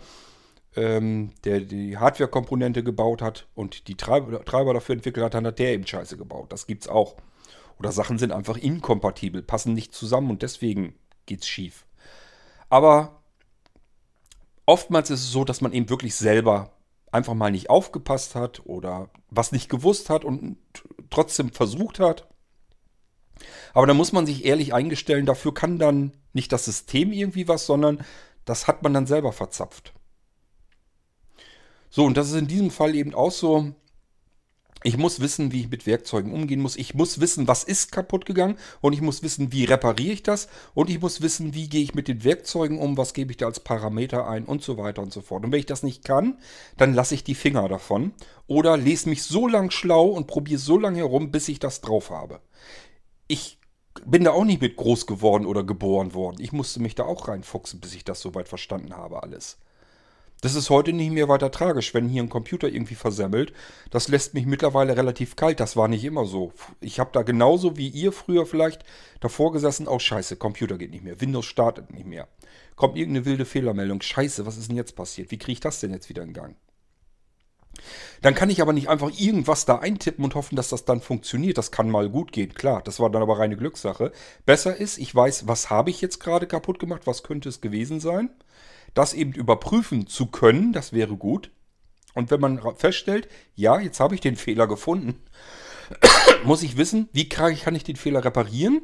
ähm, 0.76 1.32
der 1.44 1.60
die 1.60 1.98
Hardware-Komponente 1.98 2.82
gebaut 2.82 3.20
hat 3.22 3.46
und 3.54 3.88
die 3.88 3.96
Treiber, 3.96 4.44
Treiber 4.44 4.74
dafür 4.74 4.94
entwickelt 4.94 5.24
hat, 5.24 5.34
dann 5.34 5.46
hat 5.46 5.58
der 5.58 5.72
eben 5.72 5.86
Scheiße 5.86 6.16
gebaut. 6.16 6.52
Das 6.52 6.66
gibt's 6.66 6.88
auch. 6.88 7.16
Oder 7.78 7.92
Sachen 7.92 8.18
sind 8.18 8.32
einfach 8.32 8.56
inkompatibel, 8.56 9.42
passen 9.42 9.74
nicht 9.74 9.92
zusammen 9.94 10.30
und 10.30 10.42
deswegen 10.42 10.94
geht's 11.26 11.48
schief. 11.48 11.84
Aber 12.68 13.22
oftmals 14.66 15.10
ist 15.10 15.20
es 15.20 15.32
so, 15.32 15.44
dass 15.44 15.60
man 15.60 15.72
eben 15.72 15.90
wirklich 15.90 16.14
selber 16.14 16.70
einfach 17.10 17.34
mal 17.34 17.50
nicht 17.50 17.70
aufgepasst 17.70 18.34
hat 18.34 18.62
oder 18.64 19.10
was 19.30 19.52
nicht 19.52 19.68
gewusst 19.68 20.10
hat 20.10 20.24
und 20.24 20.56
trotzdem 21.10 21.52
versucht 21.52 22.00
hat. 22.00 22.28
Aber 23.74 23.86
da 23.86 23.94
muss 23.94 24.12
man 24.12 24.26
sich 24.26 24.44
ehrlich 24.44 24.74
eingestellen, 24.74 25.26
dafür 25.26 25.54
kann 25.54 25.78
dann 25.78 26.12
nicht 26.32 26.52
das 26.52 26.64
System 26.64 27.12
irgendwie 27.12 27.48
was, 27.48 27.66
sondern 27.66 28.04
das 28.44 28.66
hat 28.66 28.82
man 28.82 28.94
dann 28.94 29.06
selber 29.06 29.32
verzapft. 29.32 29.92
So, 31.90 32.04
und 32.04 32.16
das 32.16 32.30
ist 32.30 32.36
in 32.36 32.46
diesem 32.46 32.70
Fall 32.70 32.94
eben 32.94 33.14
auch 33.14 33.30
so. 33.30 33.72
Ich 34.84 34.96
muss 34.96 35.20
wissen, 35.20 35.52
wie 35.52 35.60
ich 35.60 35.70
mit 35.70 35.86
Werkzeugen 35.86 36.32
umgehen 36.32 36.60
muss. 36.60 36.74
Ich 36.74 36.94
muss 36.94 37.20
wissen, 37.20 37.46
was 37.46 37.62
ist 37.62 37.92
kaputt 37.92 38.26
gegangen. 38.26 38.56
Und 38.80 38.94
ich 38.94 39.00
muss 39.00 39.22
wissen, 39.22 39.52
wie 39.52 39.64
repariere 39.64 40.14
ich 40.14 40.22
das. 40.22 40.48
Und 40.74 40.90
ich 40.90 41.00
muss 41.00 41.20
wissen, 41.20 41.54
wie 41.54 41.68
gehe 41.68 41.82
ich 41.82 41.94
mit 41.94 42.08
den 42.08 42.24
Werkzeugen 42.24 42.78
um. 42.78 42.96
Was 42.96 43.14
gebe 43.14 43.30
ich 43.30 43.36
da 43.36 43.46
als 43.46 43.60
Parameter 43.60 44.26
ein 44.26 44.44
und 44.44 44.62
so 44.62 44.78
weiter 44.78 45.02
und 45.02 45.12
so 45.12 45.20
fort. 45.20 45.44
Und 45.44 45.52
wenn 45.52 45.60
ich 45.60 45.66
das 45.66 45.84
nicht 45.84 46.04
kann, 46.04 46.38
dann 46.78 46.94
lasse 46.94 47.14
ich 47.14 47.22
die 47.22 47.36
Finger 47.36 47.68
davon. 47.68 48.12
Oder 48.48 48.76
lese 48.76 49.08
mich 49.08 49.22
so 49.22 49.46
lang 49.46 49.70
schlau 49.70 50.06
und 50.06 50.26
probiere 50.26 50.58
so 50.58 50.78
lange 50.78 50.98
herum, 50.98 51.30
bis 51.30 51.48
ich 51.48 51.60
das 51.60 51.80
drauf 51.80 52.10
habe. 52.10 52.40
Ich 53.32 53.58
bin 54.04 54.24
da 54.24 54.32
auch 54.32 54.44
nicht 54.44 54.60
mit 54.60 54.76
groß 54.76 55.06
geworden 55.06 55.46
oder 55.46 55.64
geboren 55.64 56.12
worden. 56.12 56.36
Ich 56.38 56.52
musste 56.52 56.82
mich 56.82 56.94
da 56.94 57.04
auch 57.04 57.28
reinfuchsen, 57.28 57.80
bis 57.80 57.94
ich 57.94 58.04
das 58.04 58.20
soweit 58.20 58.46
verstanden 58.46 58.94
habe 58.94 59.22
alles. 59.22 59.56
Das 60.42 60.54
ist 60.54 60.68
heute 60.68 60.92
nicht 60.92 61.12
mehr 61.12 61.30
weiter 61.30 61.50
tragisch, 61.50 61.94
wenn 61.94 62.10
hier 62.10 62.22
ein 62.22 62.28
Computer 62.28 62.68
irgendwie 62.68 62.94
versemmelt. 62.94 63.54
Das 63.88 64.08
lässt 64.08 64.34
mich 64.34 64.44
mittlerweile 64.44 64.98
relativ 64.98 65.34
kalt. 65.34 65.60
Das 65.60 65.76
war 65.76 65.88
nicht 65.88 66.04
immer 66.04 66.26
so. 66.26 66.52
Ich 66.80 67.00
habe 67.00 67.08
da 67.14 67.22
genauso 67.22 67.78
wie 67.78 67.88
ihr 67.88 68.12
früher 68.12 68.44
vielleicht 68.44 68.84
davor 69.20 69.50
gesessen. 69.50 69.88
Oh 69.88 69.98
scheiße, 69.98 70.36
Computer 70.36 70.76
geht 70.76 70.90
nicht 70.90 71.04
mehr. 71.04 71.22
Windows 71.22 71.46
startet 71.46 71.90
nicht 71.90 72.06
mehr. 72.06 72.28
Kommt 72.76 72.98
irgendeine 72.98 73.24
wilde 73.24 73.46
Fehlermeldung. 73.46 74.02
Scheiße, 74.02 74.44
was 74.44 74.58
ist 74.58 74.68
denn 74.68 74.76
jetzt 74.76 74.94
passiert? 74.94 75.30
Wie 75.30 75.38
kriege 75.38 75.52
ich 75.52 75.60
das 75.60 75.80
denn 75.80 75.94
jetzt 75.94 76.10
wieder 76.10 76.22
in 76.22 76.34
Gang? 76.34 76.54
Dann 78.22 78.34
kann 78.34 78.50
ich 78.50 78.62
aber 78.62 78.72
nicht 78.72 78.88
einfach 78.88 79.10
irgendwas 79.18 79.66
da 79.66 79.76
eintippen 79.78 80.24
und 80.24 80.34
hoffen, 80.34 80.56
dass 80.56 80.68
das 80.68 80.84
dann 80.84 81.00
funktioniert. 81.00 81.58
Das 81.58 81.70
kann 81.70 81.90
mal 81.90 82.08
gut 82.08 82.32
gehen, 82.32 82.54
klar. 82.54 82.80
Das 82.82 83.00
war 83.00 83.10
dann 83.10 83.22
aber 83.22 83.38
reine 83.38 83.56
Glückssache. 83.56 84.12
Besser 84.46 84.76
ist, 84.76 84.98
ich 84.98 85.14
weiß, 85.14 85.46
was 85.48 85.68
habe 85.70 85.90
ich 85.90 86.00
jetzt 86.00 86.20
gerade 86.20 86.46
kaputt 86.46 86.78
gemacht, 86.78 87.02
was 87.04 87.22
könnte 87.22 87.48
es 87.48 87.60
gewesen 87.60 88.00
sein 88.00 88.30
das 88.94 89.14
eben 89.14 89.32
überprüfen 89.32 90.06
zu 90.06 90.26
können, 90.26 90.72
das 90.72 90.92
wäre 90.92 91.16
gut. 91.16 91.50
Und 92.14 92.30
wenn 92.30 92.40
man 92.40 92.60
feststellt, 92.76 93.28
ja, 93.54 93.80
jetzt 93.80 94.00
habe 94.00 94.14
ich 94.14 94.20
den 94.20 94.36
Fehler 94.36 94.66
gefunden, 94.66 95.22
muss 96.44 96.62
ich 96.62 96.76
wissen, 96.76 97.08
wie 97.12 97.28
kann 97.28 97.74
ich 97.74 97.84
den 97.84 97.96
Fehler 97.96 98.24
reparieren? 98.24 98.82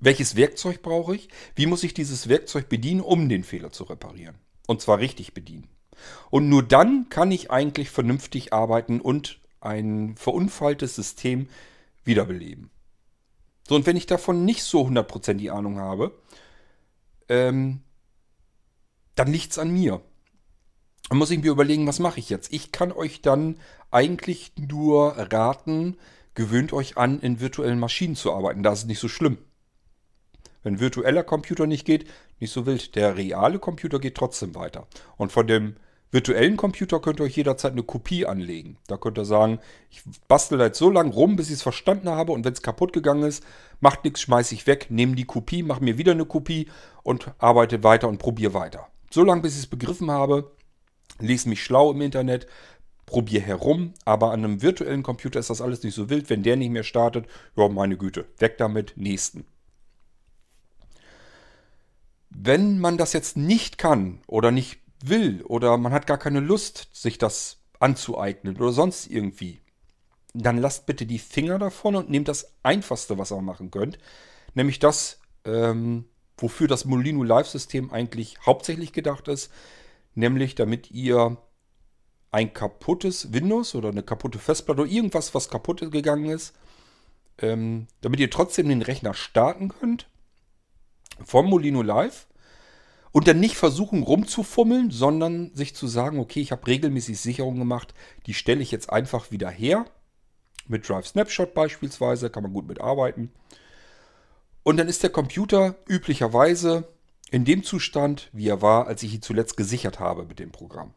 Welches 0.00 0.34
Werkzeug 0.34 0.82
brauche 0.82 1.14
ich? 1.14 1.28
Wie 1.54 1.66
muss 1.66 1.84
ich 1.84 1.94
dieses 1.94 2.28
Werkzeug 2.28 2.68
bedienen, 2.68 3.00
um 3.00 3.28
den 3.28 3.44
Fehler 3.44 3.70
zu 3.70 3.84
reparieren? 3.84 4.36
Und 4.66 4.80
zwar 4.80 4.98
richtig 4.98 5.34
bedienen. 5.34 5.68
Und 6.30 6.48
nur 6.48 6.62
dann 6.62 7.08
kann 7.08 7.30
ich 7.30 7.50
eigentlich 7.50 7.90
vernünftig 7.90 8.52
arbeiten 8.52 9.00
und 9.00 9.40
ein 9.60 10.16
verunfalltes 10.16 10.94
System 10.94 11.48
wiederbeleben. 12.04 12.70
So, 13.68 13.74
und 13.74 13.86
wenn 13.86 13.96
ich 13.96 14.06
davon 14.06 14.44
nicht 14.44 14.64
so 14.64 14.86
100% 14.86 15.34
die 15.34 15.50
Ahnung 15.50 15.78
habe, 15.78 16.18
ähm, 17.28 17.82
dann 19.14 19.28
liegt 19.32 19.52
es 19.52 19.58
an 19.58 19.70
mir. 19.70 20.00
Dann 21.08 21.18
muss 21.18 21.30
ich 21.30 21.40
mir 21.40 21.50
überlegen, 21.50 21.86
was 21.86 21.98
mache 21.98 22.20
ich 22.20 22.30
jetzt? 22.30 22.52
Ich 22.52 22.72
kann 22.72 22.92
euch 22.92 23.20
dann 23.20 23.58
eigentlich 23.90 24.52
nur 24.56 25.16
raten, 25.16 25.96
gewöhnt 26.34 26.72
euch 26.72 26.96
an, 26.96 27.20
in 27.20 27.40
virtuellen 27.40 27.78
Maschinen 27.78 28.16
zu 28.16 28.32
arbeiten. 28.32 28.62
Da 28.62 28.72
ist 28.72 28.86
nicht 28.86 29.00
so 29.00 29.08
schlimm. 29.08 29.38
Wenn 30.62 30.80
virtueller 30.80 31.24
Computer 31.24 31.66
nicht 31.66 31.84
geht, 31.84 32.08
nicht 32.38 32.52
so 32.52 32.66
wild. 32.66 32.94
Der 32.94 33.16
reale 33.16 33.58
Computer 33.58 33.98
geht 33.98 34.16
trotzdem 34.16 34.54
weiter. 34.54 34.86
Und 35.16 35.32
von 35.32 35.46
dem 35.46 35.76
virtuellen 36.10 36.56
Computer 36.56 37.00
könnt 37.00 37.20
ihr 37.20 37.24
euch 37.24 37.36
jederzeit 37.36 37.72
eine 37.72 37.82
Kopie 37.82 38.26
anlegen. 38.26 38.76
Da 38.86 38.96
könnt 38.96 39.18
ihr 39.18 39.24
sagen, 39.24 39.60
ich 39.90 40.02
bastel 40.28 40.58
da 40.58 40.66
jetzt 40.66 40.78
so 40.78 40.90
lange 40.90 41.12
rum, 41.12 41.36
bis 41.36 41.48
ich 41.48 41.54
es 41.54 41.62
verstanden 41.62 42.08
habe 42.08 42.32
und 42.32 42.44
wenn 42.44 42.52
es 42.52 42.62
kaputt 42.62 42.92
gegangen 42.92 43.22
ist, 43.22 43.44
macht 43.80 44.04
nichts, 44.04 44.20
schmeiße 44.20 44.54
ich 44.54 44.66
weg, 44.66 44.86
nehme 44.90 45.14
die 45.14 45.24
Kopie, 45.24 45.62
mache 45.62 45.84
mir 45.84 45.98
wieder 45.98 46.12
eine 46.12 46.24
Kopie 46.24 46.68
und 47.02 47.32
arbeite 47.38 47.82
weiter 47.84 48.08
und 48.08 48.18
probiere 48.18 48.54
weiter. 48.54 48.88
So 49.10 49.24
lange, 49.24 49.42
bis 49.42 49.54
ich 49.54 49.60
es 49.60 49.66
begriffen 49.66 50.10
habe, 50.10 50.50
lese 51.18 51.48
mich 51.48 51.62
schlau 51.62 51.92
im 51.92 52.00
Internet, 52.00 52.46
probiere 53.06 53.42
herum, 53.42 53.94
aber 54.04 54.30
an 54.30 54.44
einem 54.44 54.62
virtuellen 54.62 55.02
Computer 55.02 55.40
ist 55.40 55.50
das 55.50 55.60
alles 55.60 55.82
nicht 55.82 55.94
so 55.94 56.10
wild. 56.10 56.30
Wenn 56.30 56.42
der 56.42 56.56
nicht 56.56 56.70
mehr 56.70 56.84
startet, 56.84 57.26
ja, 57.56 57.68
meine 57.68 57.96
Güte, 57.96 58.26
weg 58.38 58.56
damit, 58.58 58.94
nächsten. 58.96 59.44
Wenn 62.30 62.78
man 62.78 62.96
das 62.96 63.12
jetzt 63.12 63.36
nicht 63.36 63.78
kann 63.78 64.20
oder 64.28 64.52
nicht 64.52 64.78
will 65.04 65.42
oder 65.42 65.76
man 65.76 65.92
hat 65.92 66.06
gar 66.06 66.18
keine 66.18 66.40
Lust, 66.40 66.88
sich 66.92 67.18
das 67.18 67.58
anzueignen 67.78 68.56
oder 68.56 68.72
sonst 68.72 69.06
irgendwie, 69.06 69.60
dann 70.34 70.58
lasst 70.58 70.86
bitte 70.86 71.06
die 71.06 71.18
Finger 71.18 71.58
davon 71.58 71.96
und 71.96 72.10
nehmt 72.10 72.28
das 72.28 72.54
Einfachste, 72.62 73.18
was 73.18 73.32
ihr 73.32 73.40
machen 73.40 73.70
könnt, 73.70 73.98
nämlich 74.54 74.78
das 74.78 75.20
ähm, 75.44 76.04
wofür 76.36 76.68
das 76.68 76.84
Molino 76.84 77.22
Live-System 77.22 77.90
eigentlich 77.92 78.38
hauptsächlich 78.44 78.92
gedacht 78.92 79.28
ist, 79.28 79.50
nämlich 80.14 80.54
damit 80.54 80.90
ihr 80.90 81.36
ein 82.30 82.52
kaputtes 82.52 83.32
Windows 83.32 83.74
oder 83.74 83.88
eine 83.90 84.02
kaputte 84.02 84.38
Festplatte 84.38 84.82
oder 84.82 84.90
irgendwas, 84.90 85.34
was 85.34 85.48
kaputt 85.48 85.90
gegangen 85.90 86.30
ist, 86.30 86.54
ähm, 87.38 87.88
damit 88.00 88.20
ihr 88.20 88.30
trotzdem 88.30 88.68
den 88.68 88.82
Rechner 88.82 89.14
starten 89.14 89.68
könnt 89.68 90.08
vom 91.24 91.46
Molino 91.46 91.82
Live 91.82 92.26
und 93.12 93.26
dann 93.26 93.40
nicht 93.40 93.56
versuchen 93.56 94.02
rumzufummeln, 94.02 94.90
sondern 94.90 95.54
sich 95.54 95.74
zu 95.74 95.86
sagen, 95.86 96.18
okay, 96.18 96.40
ich 96.40 96.52
habe 96.52 96.66
regelmäßig 96.66 97.18
Sicherungen 97.18 97.58
gemacht, 97.58 97.94
die 98.26 98.34
stelle 98.34 98.62
ich 98.62 98.70
jetzt 98.70 98.90
einfach 98.90 99.30
wieder 99.30 99.50
her. 99.50 99.84
Mit 100.68 100.88
Drive 100.88 101.08
Snapshot 101.08 101.54
beispielsweise 101.54 102.30
kann 102.30 102.44
man 102.44 102.52
gut 102.52 102.68
mitarbeiten. 102.68 103.32
Und 104.62 104.76
dann 104.76 104.88
ist 104.88 105.02
der 105.02 105.10
Computer 105.10 105.74
üblicherweise 105.88 106.86
in 107.30 107.44
dem 107.44 107.64
Zustand, 107.64 108.28
wie 108.32 108.48
er 108.48 108.62
war, 108.62 108.86
als 108.86 109.02
ich 109.02 109.14
ihn 109.14 109.22
zuletzt 109.22 109.56
gesichert 109.56 109.98
habe 109.98 110.24
mit 110.24 110.38
dem 110.38 110.52
Programm. 110.52 110.94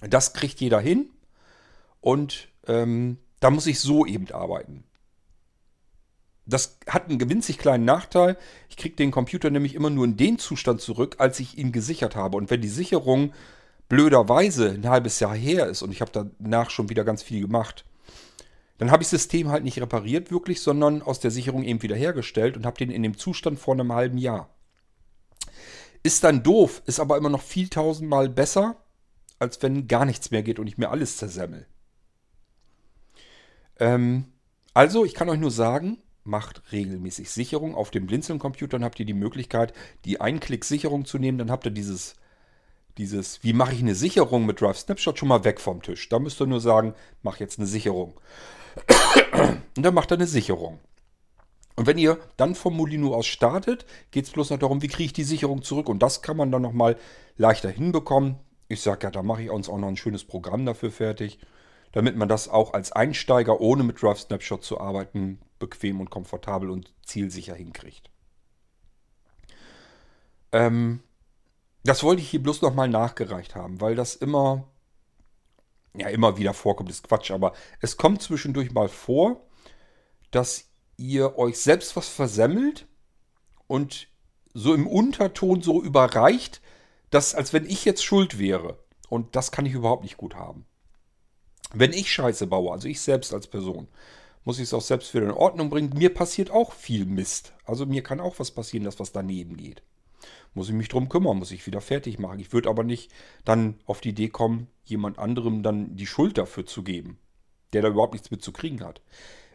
Das 0.00 0.32
kriegt 0.32 0.60
jeder 0.60 0.80
hin 0.80 1.10
und 2.00 2.48
ähm, 2.66 3.18
da 3.40 3.50
muss 3.50 3.66
ich 3.66 3.80
so 3.80 4.06
eben 4.06 4.30
arbeiten. 4.30 4.84
Das 6.50 6.78
hat 6.86 7.08
einen 7.08 7.28
winzig 7.30 7.58
kleinen 7.58 7.84
Nachteil. 7.84 8.36
Ich 8.68 8.76
kriege 8.76 8.96
den 8.96 9.10
Computer 9.10 9.50
nämlich 9.50 9.74
immer 9.74 9.90
nur 9.90 10.04
in 10.04 10.16
den 10.16 10.38
Zustand 10.38 10.80
zurück, 10.80 11.16
als 11.18 11.40
ich 11.40 11.58
ihn 11.58 11.72
gesichert 11.72 12.16
habe. 12.16 12.36
Und 12.36 12.50
wenn 12.50 12.60
die 12.60 12.68
Sicherung 12.68 13.32
blöderweise 13.88 14.70
ein 14.70 14.88
halbes 14.88 15.20
Jahr 15.20 15.34
her 15.34 15.66
ist 15.66 15.82
und 15.82 15.90
ich 15.92 16.00
habe 16.00 16.28
danach 16.38 16.70
schon 16.70 16.88
wieder 16.88 17.04
ganz 17.04 17.22
viel 17.22 17.40
gemacht, 17.40 17.84
dann 18.78 18.90
habe 18.90 19.02
ich 19.02 19.10
das 19.10 19.22
System 19.22 19.50
halt 19.50 19.62
nicht 19.62 19.80
repariert 19.80 20.30
wirklich, 20.30 20.62
sondern 20.62 21.02
aus 21.02 21.20
der 21.20 21.30
Sicherung 21.30 21.64
eben 21.64 21.82
wiederhergestellt 21.82 22.56
und 22.56 22.64
habe 22.64 22.78
den 22.78 22.90
in 22.90 23.02
dem 23.02 23.18
Zustand 23.18 23.58
vor 23.58 23.74
einem 23.74 23.92
halben 23.92 24.16
Jahr. 24.16 24.48
Ist 26.02 26.24
dann 26.24 26.42
doof, 26.42 26.82
ist 26.86 26.98
aber 26.98 27.18
immer 27.18 27.28
noch 27.28 27.42
viel 27.42 27.68
tausendmal 27.68 28.30
besser, 28.30 28.76
als 29.38 29.62
wenn 29.62 29.86
gar 29.86 30.06
nichts 30.06 30.30
mehr 30.30 30.42
geht 30.42 30.58
und 30.58 30.66
ich 30.66 30.78
mir 30.78 30.88
alles 30.88 31.18
zersemmel. 31.18 31.66
Ähm, 33.78 34.32
also, 34.72 35.04
ich 35.04 35.14
kann 35.14 35.28
euch 35.28 35.40
nur 35.40 35.50
sagen, 35.50 35.98
macht 36.24 36.62
regelmäßig 36.72 37.30
Sicherung. 37.30 37.74
Auf 37.74 37.90
dem 37.90 38.06
Blinzeln-Computern 38.06 38.84
habt 38.84 39.00
ihr 39.00 39.06
die 39.06 39.14
Möglichkeit, 39.14 39.72
die 40.04 40.20
Einklick-Sicherung 40.20 41.04
zu 41.04 41.18
nehmen. 41.18 41.38
Dann 41.38 41.50
habt 41.50 41.64
ihr 41.64 41.70
dieses, 41.70 42.14
dieses, 42.98 43.42
wie 43.42 43.52
mache 43.52 43.74
ich 43.74 43.80
eine 43.80 43.94
Sicherung 43.94 44.46
mit 44.46 44.60
Drive 44.60 44.78
Snapshot 44.78 45.18
schon 45.18 45.28
mal 45.28 45.44
weg 45.44 45.60
vom 45.60 45.82
Tisch. 45.82 46.08
Da 46.08 46.18
müsst 46.18 46.40
ihr 46.40 46.46
nur 46.46 46.60
sagen, 46.60 46.94
mach 47.22 47.40
jetzt 47.40 47.58
eine 47.58 47.66
Sicherung. 47.66 48.20
Und 49.76 49.82
dann 49.82 49.94
macht 49.94 50.10
er 50.10 50.16
eine 50.16 50.26
Sicherung. 50.26 50.78
Und 51.76 51.86
wenn 51.86 51.98
ihr 51.98 52.18
dann 52.36 52.54
vom 52.54 52.76
Molino 52.76 53.14
aus 53.14 53.26
startet, 53.26 53.86
geht 54.10 54.26
es 54.26 54.30
bloß 54.30 54.50
noch 54.50 54.58
darum, 54.58 54.82
wie 54.82 54.88
kriege 54.88 55.06
ich 55.06 55.12
die 55.12 55.24
Sicherung 55.24 55.62
zurück. 55.62 55.88
Und 55.88 56.02
das 56.02 56.20
kann 56.20 56.36
man 56.36 56.52
dann 56.52 56.62
nochmal 56.62 56.96
leichter 57.38 57.70
hinbekommen. 57.70 58.36
Ich 58.68 58.82
sage 58.82 59.06
ja, 59.06 59.10
da 59.10 59.22
mache 59.22 59.42
ich 59.42 59.50
uns 59.50 59.68
auch 59.68 59.78
noch 59.78 59.88
ein 59.88 59.96
schönes 59.96 60.24
Programm 60.24 60.66
dafür 60.66 60.90
fertig, 60.90 61.38
damit 61.92 62.16
man 62.16 62.28
das 62.28 62.48
auch 62.48 62.72
als 62.72 62.92
Einsteiger, 62.92 63.60
ohne 63.60 63.82
mit 63.82 64.00
Drive 64.00 64.20
Snapshot 64.20 64.64
zu 64.64 64.80
arbeiten, 64.80 65.40
bequem 65.58 66.00
und 66.00 66.10
komfortabel 66.10 66.70
und 66.70 66.92
zielsicher 67.04 67.54
hinkriegt. 67.54 68.10
Ähm, 70.52 71.02
das 71.84 72.02
wollte 72.02 72.22
ich 72.22 72.30
hier 72.30 72.42
bloß 72.42 72.62
nochmal 72.62 72.88
nachgereicht 72.88 73.54
haben, 73.54 73.80
weil 73.80 73.94
das 73.94 74.14
immer 74.14 74.70
ja, 75.94 76.08
immer 76.08 76.36
wieder 76.36 76.54
vorkommt, 76.54 76.90
ist 76.90 77.08
Quatsch, 77.08 77.30
aber 77.30 77.52
es 77.80 77.96
kommt 77.96 78.22
zwischendurch 78.22 78.72
mal 78.72 78.88
vor, 78.88 79.44
dass 80.30 80.70
ihr 80.96 81.36
euch 81.36 81.58
selbst 81.58 81.96
was 81.96 82.08
versemmelt 82.08 82.86
und 83.66 84.08
so 84.52 84.74
im 84.74 84.86
Unterton 84.86 85.62
so 85.62 85.82
überreicht, 85.82 86.60
dass 87.10 87.34
als 87.34 87.52
wenn 87.52 87.66
ich 87.66 87.84
jetzt 87.84 88.04
schuld 88.04 88.38
wäre. 88.38 88.78
Und 89.08 89.34
das 89.34 89.50
kann 89.50 89.66
ich 89.66 89.72
überhaupt 89.72 90.04
nicht 90.04 90.16
gut 90.16 90.36
haben. 90.36 90.66
Wenn 91.72 91.92
ich 91.92 92.12
Scheiße 92.12 92.46
baue, 92.46 92.72
also 92.72 92.88
ich 92.88 93.00
selbst 93.00 93.32
als 93.32 93.46
Person, 93.46 93.88
muss 94.44 94.58
ich 94.58 94.64
es 94.64 94.74
auch 94.74 94.80
selbst 94.80 95.14
wieder 95.14 95.26
in 95.26 95.32
Ordnung 95.32 95.70
bringen. 95.70 95.92
Mir 95.94 96.12
passiert 96.12 96.50
auch 96.50 96.72
viel 96.72 97.04
Mist. 97.04 97.52
Also 97.64 97.86
mir 97.86 98.02
kann 98.02 98.20
auch 98.20 98.38
was 98.38 98.50
passieren, 98.50 98.84
dass 98.84 98.98
was 98.98 99.12
daneben 99.12 99.56
geht. 99.56 99.82
Muss 100.54 100.68
ich 100.68 100.74
mich 100.74 100.88
drum 100.88 101.08
kümmern, 101.08 101.38
muss 101.38 101.52
ich 101.52 101.66
wieder 101.66 101.80
fertig 101.80 102.18
machen. 102.18 102.40
Ich 102.40 102.52
würde 102.52 102.68
aber 102.68 102.82
nicht 102.82 103.12
dann 103.44 103.78
auf 103.86 104.00
die 104.00 104.10
Idee 104.10 104.28
kommen, 104.28 104.66
jemand 104.84 105.18
anderem 105.18 105.62
dann 105.62 105.94
die 105.96 106.06
Schuld 106.06 106.38
dafür 106.38 106.66
zu 106.66 106.82
geben, 106.82 107.18
der 107.72 107.82
da 107.82 107.88
überhaupt 107.88 108.14
nichts 108.14 108.30
mit 108.30 108.42
zu 108.42 108.52
kriegen 108.52 108.82
hat. 108.82 109.00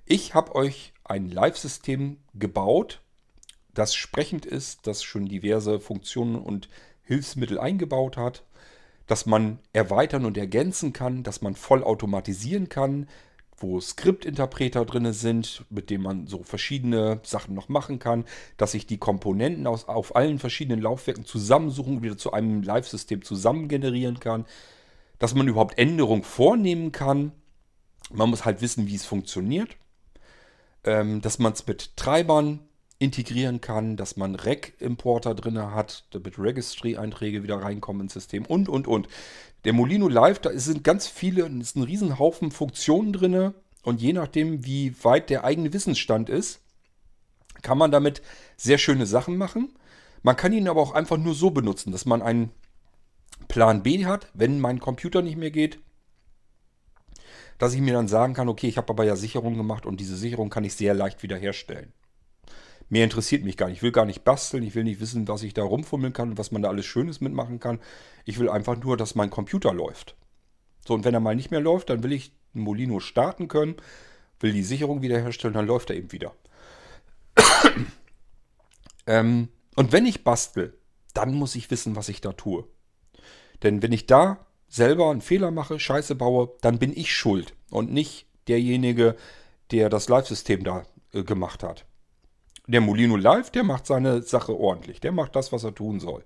Ich 0.06 0.34
habe 0.34 0.56
euch 0.56 0.94
ein 1.04 1.30
Live-System 1.30 2.18
gebaut, 2.34 3.02
das 3.74 3.94
sprechend 3.94 4.46
ist, 4.46 4.88
das 4.88 5.04
schon 5.04 5.26
diverse 5.26 5.80
Funktionen 5.80 6.36
und 6.36 6.70
Hilfsmittel 7.02 7.60
eingebaut 7.60 8.16
hat, 8.16 8.44
dass 9.08 9.26
man 9.26 9.60
erweitern 9.74 10.26
und 10.26 10.38
ergänzen 10.38 10.94
kann, 10.94 11.24
dass 11.24 11.42
man 11.42 11.56
voll 11.56 11.84
automatisieren 11.84 12.70
kann, 12.70 13.08
wo 13.58 13.80
Skriptinterpreter 13.80 14.86
drin 14.86 15.14
sind, 15.14 15.64
mit 15.70 15.90
denen 15.90 16.04
man 16.04 16.28
so 16.28 16.44
verschiedene 16.44 17.22
Sachen 17.24 17.56
noch 17.56 17.70
machen 17.70 18.00
kann, 18.00 18.26
dass 18.58 18.74
ich 18.74 18.86
die 18.86 18.98
Komponenten 18.98 19.66
aus, 19.68 19.88
auf 19.88 20.16
allen 20.16 20.40
verschiedenen 20.40 20.82
Laufwerken 20.82 21.26
zusammensuchen 21.26 22.04
wieder 22.04 22.18
zu 22.18 22.34
einem 22.34 22.64
Live-System 22.64 23.24
zusammen 23.24 23.68
generieren 23.70 24.20
kann, 24.20 24.46
dass 25.20 25.36
man 25.36 25.48
überhaupt 25.48 25.78
Änderungen 25.78 26.24
vornehmen 26.24 26.92
kann. 26.92 27.32
Man 28.12 28.30
muss 28.30 28.44
halt 28.44 28.62
wissen, 28.62 28.88
wie 28.88 28.96
es 28.96 29.06
funktioniert, 29.06 29.78
ähm, 30.84 31.22
dass 31.22 31.40
man 31.40 31.54
es 31.54 31.66
mit 31.66 31.96
Treibern 31.96 32.60
integrieren 32.98 33.62
kann, 33.62 33.98
dass 33.98 34.16
man 34.16 34.36
Rec-Importer 34.36 35.36
drin 35.36 35.60
hat, 35.60 36.06
damit 36.12 36.40
Registry-Einträge 36.40 37.44
wieder 37.44 37.58
reinkommen 37.58 38.04
ins 38.04 38.14
System 38.14 38.46
und, 38.46 38.70
und, 38.70 38.88
und. 38.88 39.08
Der 39.66 39.74
Molino 39.74 40.08
Live, 40.08 40.40
da 40.40 40.58
sind 40.58 40.84
ganz 40.84 41.08
viele, 41.08 41.48
ist 41.60 41.76
ein 41.76 41.84
Riesenhaufen 41.84 42.52
Funktionen 42.52 43.12
drin 43.12 43.54
und 43.84 44.02
je 44.02 44.14
nachdem, 44.14 44.66
wie 44.66 44.96
weit 45.04 45.30
der 45.30 45.44
eigene 45.44 45.74
Wissensstand 45.74 46.30
ist, 46.30 46.62
kann 47.62 47.78
man 47.78 47.92
damit 47.92 48.22
sehr 48.58 48.78
schöne 48.78 49.06
Sachen 49.06 49.38
machen. 49.38 49.74
Man 50.22 50.36
kann 50.36 50.54
ihn 50.54 50.68
aber 50.68 50.82
auch 50.82 50.94
einfach 50.94 51.18
nur 51.18 51.36
so 51.36 51.52
benutzen, 51.52 51.92
dass 51.92 52.06
man 52.06 52.22
einen 52.22 52.52
Plan 53.48 53.84
B 53.84 54.06
hat, 54.06 54.30
wenn 54.34 54.60
mein 54.60 54.80
Computer 54.80 55.22
nicht 55.22 55.38
mehr 55.38 55.52
geht, 55.52 55.80
dass 57.58 57.74
ich 57.74 57.82
mir 57.82 57.94
dann 57.94 58.08
sagen 58.08 58.34
kann, 58.34 58.50
okay, 58.50 58.68
ich 58.68 58.78
habe 58.78 58.90
aber 58.90 59.04
ja 59.04 59.16
Sicherung 59.16 59.56
gemacht 59.56 59.86
und 59.86 60.00
diese 60.00 60.16
Sicherung 60.16 60.50
kann 60.50 60.64
ich 60.64 60.76
sehr 60.76 60.94
leicht 60.94 61.24
wiederherstellen. 61.24 61.94
Mehr 62.90 63.04
interessiert 63.04 63.44
mich 63.44 63.58
gar 63.58 63.68
nicht. 63.68 63.78
Ich 63.78 63.84
will 63.84 63.92
gar 63.92 64.06
nicht 64.06 64.24
basteln. 64.24 64.64
Ich 64.64 64.76
will 64.76 64.84
nicht 64.84 65.00
wissen, 65.00 65.28
was 65.28 65.44
ich 65.44 65.54
da 65.54 65.64
rumfummeln 65.64 66.14
kann 66.14 66.32
und 66.32 66.38
was 66.38 66.52
man 66.52 66.62
da 66.62 66.70
alles 66.70 66.86
Schönes 66.86 67.20
mitmachen 67.20 67.60
kann. 67.60 67.80
Ich 68.26 68.40
will 68.40 68.50
einfach 68.50 68.78
nur, 68.78 68.96
dass 68.96 69.16
mein 69.16 69.30
Computer 69.30 69.74
läuft. 69.74 70.16
So, 70.88 70.94
und 70.94 71.04
wenn 71.04 71.14
er 71.14 71.20
mal 71.20 71.36
nicht 71.36 71.52
mehr 71.52 71.62
läuft, 71.62 71.90
dann 71.90 72.04
will 72.04 72.14
ich 72.14 72.32
Molino 72.54 73.00
starten 73.00 73.48
können, 73.48 73.76
will 74.40 74.54
die 74.54 74.64
Sicherung 74.64 75.02
wiederherstellen, 75.02 75.56
dann 75.56 75.68
läuft 75.68 75.90
er 75.90 75.96
eben 75.96 76.12
wieder. 76.12 76.34
ähm, 79.08 79.50
und 79.76 79.92
wenn 79.92 80.06
ich 80.06 80.24
bastel, 80.24 80.78
dann 81.14 81.34
muss 81.34 81.56
ich 81.56 81.72
wissen, 81.72 81.96
was 81.96 82.10
ich 82.10 82.22
da 82.22 82.34
tue. 82.34 82.66
Denn 83.64 83.82
wenn 83.82 83.92
ich 83.92 84.06
da 84.06 84.46
selber 84.68 85.10
einen 85.10 85.22
Fehler 85.22 85.52
mache, 85.52 85.80
Scheiße 85.80 86.16
baue, 86.16 86.52
dann 86.62 86.80
bin 86.80 86.96
ich 86.96 87.16
schuld 87.16 87.54
und 87.72 87.92
nicht 87.92 88.28
derjenige, 88.48 89.16
der 89.72 89.90
das 89.90 90.10
Live-System 90.10 90.64
da 90.64 90.86
äh, 91.14 91.24
gemacht 91.24 91.64
hat. 91.64 91.86
Der 92.68 92.82
Molino 92.82 93.16
Live, 93.16 93.52
der 93.52 93.64
macht 93.64 93.86
seine 93.86 94.22
Sache 94.22 94.58
ordentlich. 94.58 95.00
Der 95.00 95.12
macht 95.12 95.36
das, 95.36 95.52
was 95.52 95.64
er 95.64 95.76
tun 95.76 96.00
soll. 96.00 96.24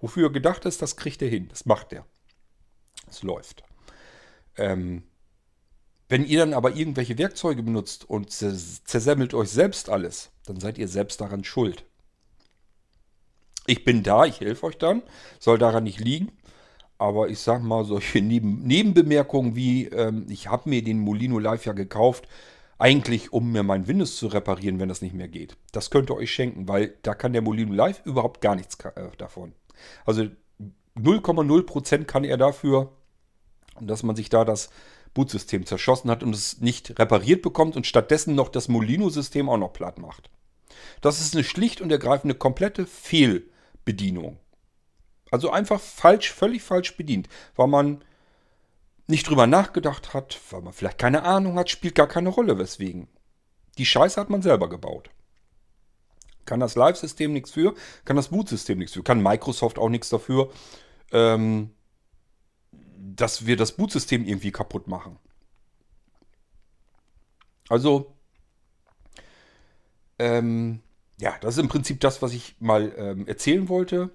Wofür 0.00 0.28
er 0.28 0.32
gedacht 0.32 0.64
ist, 0.64 0.82
das 0.82 0.96
kriegt 0.96 1.22
er 1.22 1.28
hin. 1.28 1.48
Das 1.48 1.66
macht 1.66 1.92
er. 1.92 2.06
Es 3.08 3.22
läuft. 3.22 3.62
Ähm, 4.56 5.04
wenn 6.08 6.24
ihr 6.24 6.40
dann 6.40 6.54
aber 6.54 6.74
irgendwelche 6.74 7.18
Werkzeuge 7.18 7.62
benutzt 7.62 8.08
und 8.08 8.30
zersemmelt 8.30 9.34
euch 9.34 9.50
selbst 9.50 9.90
alles, 9.90 10.30
dann 10.46 10.58
seid 10.58 10.78
ihr 10.78 10.88
selbst 10.88 11.20
daran 11.20 11.44
schuld. 11.44 11.84
Ich 13.66 13.84
bin 13.84 14.02
da, 14.02 14.24
ich 14.24 14.40
helfe 14.40 14.66
euch 14.66 14.78
dann, 14.78 15.02
soll 15.38 15.58
daran 15.58 15.84
nicht 15.84 16.00
liegen. 16.00 16.32
Aber 16.96 17.28
ich 17.28 17.38
sage 17.38 17.62
mal, 17.62 17.84
solche 17.84 18.20
Neben 18.20 18.62
Nebenbemerkungen 18.62 19.54
wie, 19.54 19.86
ähm, 19.86 20.26
ich 20.28 20.48
habe 20.48 20.68
mir 20.68 20.82
den 20.82 20.98
Molino 20.98 21.38
Live 21.38 21.64
ja 21.64 21.72
gekauft, 21.72 22.26
eigentlich, 22.78 23.32
um 23.32 23.50
mir 23.50 23.62
mein 23.62 23.88
Windows 23.88 24.16
zu 24.16 24.28
reparieren, 24.28 24.78
wenn 24.78 24.88
das 24.88 25.02
nicht 25.02 25.14
mehr 25.14 25.28
geht. 25.28 25.56
Das 25.72 25.90
könnt 25.90 26.10
ihr 26.10 26.16
euch 26.16 26.32
schenken, 26.32 26.68
weil 26.68 26.94
da 27.02 27.14
kann 27.14 27.32
der 27.32 27.42
Molino 27.42 27.72
Live 27.72 28.02
überhaupt 28.04 28.40
gar 28.40 28.54
nichts 28.54 28.76
äh, 28.84 29.10
davon. 29.18 29.52
Also 30.04 30.28
0,0% 30.96 32.04
kann 32.04 32.24
er 32.24 32.36
dafür, 32.36 32.92
dass 33.80 34.02
man 34.02 34.16
sich 34.16 34.28
da 34.28 34.44
das 34.44 34.70
Bootsystem 35.14 35.66
zerschossen 35.66 36.10
hat 36.10 36.22
und 36.22 36.34
es 36.34 36.60
nicht 36.60 36.98
repariert 36.98 37.42
bekommt 37.42 37.76
und 37.76 37.86
stattdessen 37.86 38.34
noch 38.34 38.48
das 38.48 38.68
Molino-System 38.68 39.48
auch 39.48 39.56
noch 39.56 39.72
platt 39.72 39.98
macht. 39.98 40.30
Das 41.00 41.20
ist 41.20 41.34
eine 41.34 41.44
schlicht 41.44 41.80
und 41.80 41.90
ergreifende 41.90 42.34
komplette 42.34 42.86
Fehlbedienung. 42.86 44.38
Also 45.30 45.50
einfach 45.50 45.80
falsch, 45.80 46.32
völlig 46.32 46.62
falsch 46.62 46.96
bedient, 46.96 47.28
weil 47.56 47.66
man 47.68 48.02
nicht 49.08 49.28
drüber 49.28 49.46
nachgedacht 49.46 50.14
hat, 50.14 50.38
weil 50.50 50.62
man 50.62 50.72
vielleicht 50.72 50.98
keine 50.98 51.22
Ahnung 51.24 51.58
hat, 51.58 51.70
spielt 51.70 51.94
gar 51.94 52.06
keine 52.06 52.28
Rolle, 52.28 52.58
weswegen. 52.58 53.08
Die 53.78 53.86
Scheiße 53.86 54.20
hat 54.20 54.30
man 54.30 54.42
selber 54.42 54.68
gebaut. 54.68 55.10
Kann 56.44 56.60
das 56.60 56.76
Live-System 56.76 57.32
nichts 57.32 57.50
für, 57.50 57.74
kann 58.04 58.16
das 58.16 58.28
Boot-System 58.28 58.78
nichts 58.78 58.94
für, 58.94 59.02
kann 59.02 59.22
Microsoft 59.22 59.78
auch 59.78 59.88
nichts 59.88 60.08
dafür, 60.10 60.50
ähm, 61.10 61.70
dass 62.96 63.46
wir 63.46 63.56
das 63.56 63.72
Boot-System 63.72 64.26
irgendwie 64.26 64.52
kaputt 64.52 64.88
machen. 64.88 65.18
Also, 67.68 68.14
ähm, 70.18 70.80
ja, 71.20 71.36
das 71.40 71.54
ist 71.54 71.62
im 71.62 71.68
Prinzip 71.68 72.00
das, 72.00 72.22
was 72.22 72.32
ich 72.32 72.56
mal 72.60 72.92
ähm, 72.96 73.26
erzählen 73.26 73.68
wollte. 73.68 74.10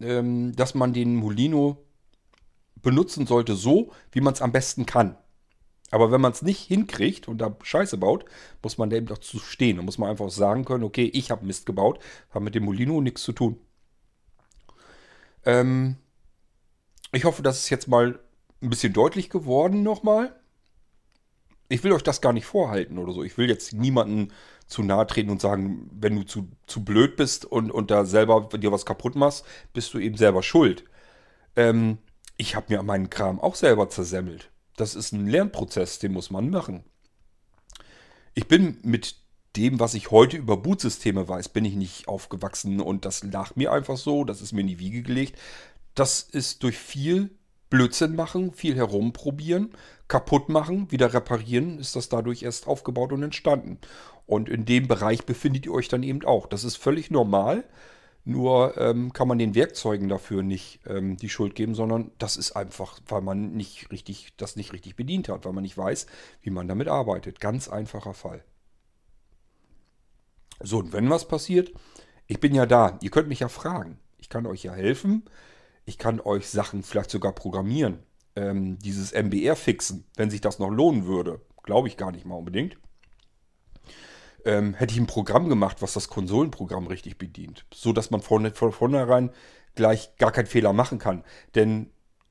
Ähm, 0.00 0.56
dass 0.56 0.74
man 0.74 0.94
den 0.94 1.14
Molino 1.14 1.76
benutzen 2.82 3.26
sollte, 3.26 3.54
so 3.54 3.92
wie 4.12 4.20
man 4.20 4.34
es 4.34 4.42
am 4.42 4.52
besten 4.52 4.86
kann. 4.86 5.16
Aber 5.90 6.12
wenn 6.12 6.20
man 6.20 6.32
es 6.32 6.42
nicht 6.42 6.60
hinkriegt 6.60 7.26
und 7.28 7.38
da 7.38 7.56
Scheiße 7.62 7.96
baut, 7.96 8.24
muss 8.62 8.78
man 8.78 8.90
dem 8.90 9.06
doch 9.06 9.18
zu 9.18 9.38
stehen. 9.38 9.76
Da 9.76 9.82
muss 9.82 9.98
man 9.98 10.08
einfach 10.08 10.30
sagen 10.30 10.64
können, 10.64 10.84
okay, 10.84 11.10
ich 11.12 11.30
habe 11.30 11.44
Mist 11.44 11.66
gebaut, 11.66 11.98
habe 12.30 12.44
mit 12.44 12.54
dem 12.54 12.64
Molino 12.64 13.00
nichts 13.00 13.22
zu 13.22 13.32
tun. 13.32 13.58
Ähm, 15.44 15.96
ich 17.12 17.24
hoffe, 17.24 17.42
das 17.42 17.58
ist 17.60 17.70
jetzt 17.70 17.88
mal 17.88 18.20
ein 18.62 18.70
bisschen 18.70 18.92
deutlich 18.92 19.30
geworden 19.30 19.82
nochmal. 19.82 20.36
Ich 21.68 21.82
will 21.82 21.92
euch 21.92 22.02
das 22.02 22.20
gar 22.20 22.32
nicht 22.32 22.46
vorhalten 22.46 22.98
oder 22.98 23.12
so. 23.12 23.22
Ich 23.22 23.36
will 23.36 23.48
jetzt 23.48 23.72
niemanden 23.72 24.32
zu 24.66 24.82
nahe 24.82 25.06
treten 25.06 25.30
und 25.30 25.40
sagen, 25.40 25.90
wenn 25.92 26.14
du 26.14 26.22
zu, 26.22 26.48
zu 26.66 26.84
blöd 26.84 27.16
bist 27.16 27.44
und, 27.44 27.72
und 27.72 27.90
da 27.90 28.04
selber 28.04 28.48
dir 28.56 28.70
was 28.70 28.86
kaputt 28.86 29.16
machst, 29.16 29.44
bist 29.72 29.92
du 29.94 29.98
eben 29.98 30.16
selber 30.16 30.42
schuld. 30.42 30.84
Ähm, 31.56 31.98
ich 32.40 32.56
habe 32.56 32.74
mir 32.74 32.82
meinen 32.82 33.10
Kram 33.10 33.38
auch 33.38 33.54
selber 33.54 33.90
zersemmelt. 33.90 34.50
Das 34.78 34.94
ist 34.94 35.12
ein 35.12 35.26
Lernprozess, 35.26 35.98
den 35.98 36.14
muss 36.14 36.30
man 36.30 36.48
machen. 36.48 36.84
Ich 38.32 38.48
bin 38.48 38.78
mit 38.82 39.16
dem, 39.56 39.78
was 39.78 39.92
ich 39.92 40.10
heute 40.10 40.38
über 40.38 40.56
Bootsysteme 40.56 41.28
weiß, 41.28 41.50
bin 41.50 41.66
ich 41.66 41.74
nicht 41.74 42.08
aufgewachsen 42.08 42.80
und 42.80 43.04
das 43.04 43.22
lag 43.24 43.56
mir 43.56 43.72
einfach 43.72 43.98
so, 43.98 44.24
das 44.24 44.40
ist 44.40 44.52
mir 44.52 44.62
in 44.62 44.68
die 44.68 44.78
Wiege 44.78 45.02
gelegt. 45.02 45.38
Das 45.94 46.22
ist 46.22 46.62
durch 46.62 46.78
viel 46.78 47.28
Blödsinn 47.68 48.16
machen, 48.16 48.54
viel 48.54 48.74
herumprobieren, 48.74 49.74
kaputt 50.08 50.48
machen, 50.48 50.90
wieder 50.90 51.12
reparieren, 51.12 51.78
ist 51.78 51.94
das 51.94 52.08
dadurch 52.08 52.42
erst 52.42 52.66
aufgebaut 52.66 53.12
und 53.12 53.22
entstanden. 53.22 53.78
Und 54.24 54.48
in 54.48 54.64
dem 54.64 54.88
Bereich 54.88 55.26
befindet 55.26 55.66
ihr 55.66 55.72
euch 55.72 55.88
dann 55.88 56.02
eben 56.02 56.24
auch. 56.24 56.46
Das 56.46 56.64
ist 56.64 56.76
völlig 56.76 57.10
normal. 57.10 57.64
Nur 58.24 58.76
ähm, 58.76 59.12
kann 59.12 59.28
man 59.28 59.38
den 59.38 59.54
Werkzeugen 59.54 60.08
dafür 60.08 60.42
nicht 60.42 60.80
ähm, 60.86 61.16
die 61.16 61.30
Schuld 61.30 61.54
geben, 61.54 61.74
sondern 61.74 62.10
das 62.18 62.36
ist 62.36 62.52
einfach, 62.52 63.00
weil 63.08 63.22
man 63.22 63.52
nicht 63.52 63.90
richtig, 63.90 64.34
das 64.36 64.56
nicht 64.56 64.72
richtig 64.72 64.94
bedient 64.94 65.28
hat, 65.28 65.44
weil 65.44 65.52
man 65.52 65.62
nicht 65.62 65.78
weiß, 65.78 66.06
wie 66.42 66.50
man 66.50 66.68
damit 66.68 66.88
arbeitet. 66.88 67.40
Ganz 67.40 67.68
einfacher 67.68 68.12
Fall. 68.12 68.44
So, 70.62 70.78
und 70.78 70.92
wenn 70.92 71.08
was 71.08 71.26
passiert, 71.26 71.72
ich 72.26 72.40
bin 72.40 72.54
ja 72.54 72.66
da. 72.66 72.98
Ihr 73.00 73.10
könnt 73.10 73.28
mich 73.28 73.40
ja 73.40 73.48
fragen. 73.48 73.98
Ich 74.18 74.28
kann 74.28 74.46
euch 74.46 74.62
ja 74.62 74.74
helfen. 74.74 75.24
Ich 75.86 75.96
kann 75.96 76.20
euch 76.20 76.50
Sachen 76.50 76.82
vielleicht 76.82 77.10
sogar 77.10 77.32
programmieren. 77.32 78.00
Ähm, 78.36 78.78
dieses 78.78 79.12
MBR 79.12 79.56
fixen, 79.56 80.04
wenn 80.16 80.30
sich 80.30 80.42
das 80.42 80.58
noch 80.58 80.70
lohnen 80.70 81.06
würde. 81.06 81.40
Glaube 81.62 81.88
ich 81.88 81.96
gar 81.96 82.12
nicht 82.12 82.26
mal 82.26 82.36
unbedingt 82.36 82.78
ähm, 84.44 84.74
hätte 84.74 84.94
ich 84.94 85.00
ein 85.00 85.06
Programm 85.06 85.48
gemacht, 85.48 85.82
was 85.82 85.94
das 85.94 86.08
Konsolenprogramm 86.08 86.86
richtig 86.86 87.18
bedient. 87.18 87.64
So 87.72 87.92
dass 87.92 88.10
man 88.10 88.20
von, 88.20 88.52
von 88.54 88.72
vornherein 88.72 89.30
gleich 89.74 90.16
gar 90.16 90.32
keinen 90.32 90.46
Fehler 90.46 90.72
machen 90.72 90.98
kann. 90.98 91.24
Denn 91.54 91.90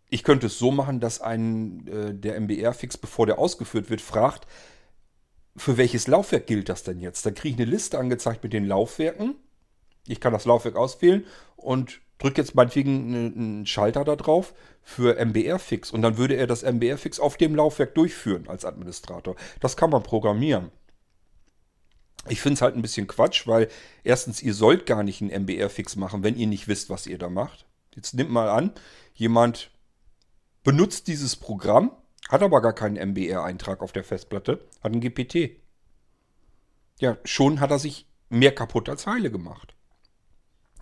ich 0.09 0.23
könnte 0.23 0.47
es 0.47 0.57
so 0.57 0.71
machen, 0.71 0.99
dass 0.99 1.21
ein 1.21 1.87
äh, 1.87 2.13
der 2.13 2.39
MBR-Fix, 2.39 2.97
bevor 2.97 3.25
der 3.25 3.39
ausgeführt 3.39 3.89
wird, 3.89 4.01
fragt, 4.01 4.47
für 5.55 5.77
welches 5.77 6.07
Laufwerk 6.07 6.47
gilt 6.47 6.69
das 6.69 6.83
denn 6.83 6.99
jetzt? 6.99 7.25
Dann 7.25 7.35
kriege 7.35 7.55
ich 7.55 7.61
eine 7.61 7.69
Liste 7.69 7.99
angezeigt 7.99 8.43
mit 8.43 8.53
den 8.53 8.65
Laufwerken. 8.65 9.35
Ich 10.07 10.19
kann 10.19 10.33
das 10.33 10.45
Laufwerk 10.45 10.75
auswählen 10.75 11.25
und 11.55 12.01
drückt 12.17 12.37
jetzt 12.37 12.55
meinetwegen 12.55 13.15
einen 13.15 13.65
Schalter 13.65 14.03
da 14.03 14.15
drauf 14.15 14.53
für 14.81 15.23
MBR-Fix 15.23 15.91
und 15.91 16.01
dann 16.01 16.17
würde 16.17 16.35
er 16.35 16.47
das 16.47 16.63
MBR-Fix 16.63 17.19
auf 17.19 17.37
dem 17.37 17.55
Laufwerk 17.55 17.95
durchführen 17.95 18.47
als 18.47 18.65
Administrator. 18.65 19.35
Das 19.59 19.77
kann 19.77 19.89
man 19.89 20.03
programmieren. 20.03 20.71
Ich 22.27 22.41
finde 22.41 22.55
es 22.55 22.61
halt 22.61 22.75
ein 22.75 22.81
bisschen 22.81 23.07
Quatsch, 23.07 23.47
weil 23.47 23.69
erstens, 24.03 24.41
ihr 24.41 24.53
sollt 24.53 24.85
gar 24.85 25.03
nicht 25.03 25.21
einen 25.21 25.43
MBR-Fix 25.43 25.95
machen, 25.95 26.23
wenn 26.23 26.35
ihr 26.35 26.47
nicht 26.47 26.67
wisst, 26.67 26.89
was 26.89 27.07
ihr 27.07 27.17
da 27.17 27.29
macht. 27.29 27.65
Jetzt 27.95 28.13
nimmt 28.13 28.29
mal 28.29 28.49
an, 28.49 28.73
jemand 29.13 29.71
benutzt 30.63 31.07
dieses 31.07 31.35
Programm, 31.35 31.91
hat 32.27 32.43
aber 32.43 32.61
gar 32.61 32.73
keinen 32.73 32.97
MBR-Eintrag 33.11 33.81
auf 33.81 33.91
der 33.91 34.03
Festplatte, 34.03 34.67
hat 34.83 34.91
einen 34.91 35.01
GPT. 35.01 35.57
Ja, 36.99 37.17
schon 37.23 37.59
hat 37.59 37.71
er 37.71 37.79
sich 37.79 38.05
mehr 38.29 38.53
kaputt 38.53 38.89
als 38.89 39.07
heile 39.07 39.31
gemacht. 39.31 39.75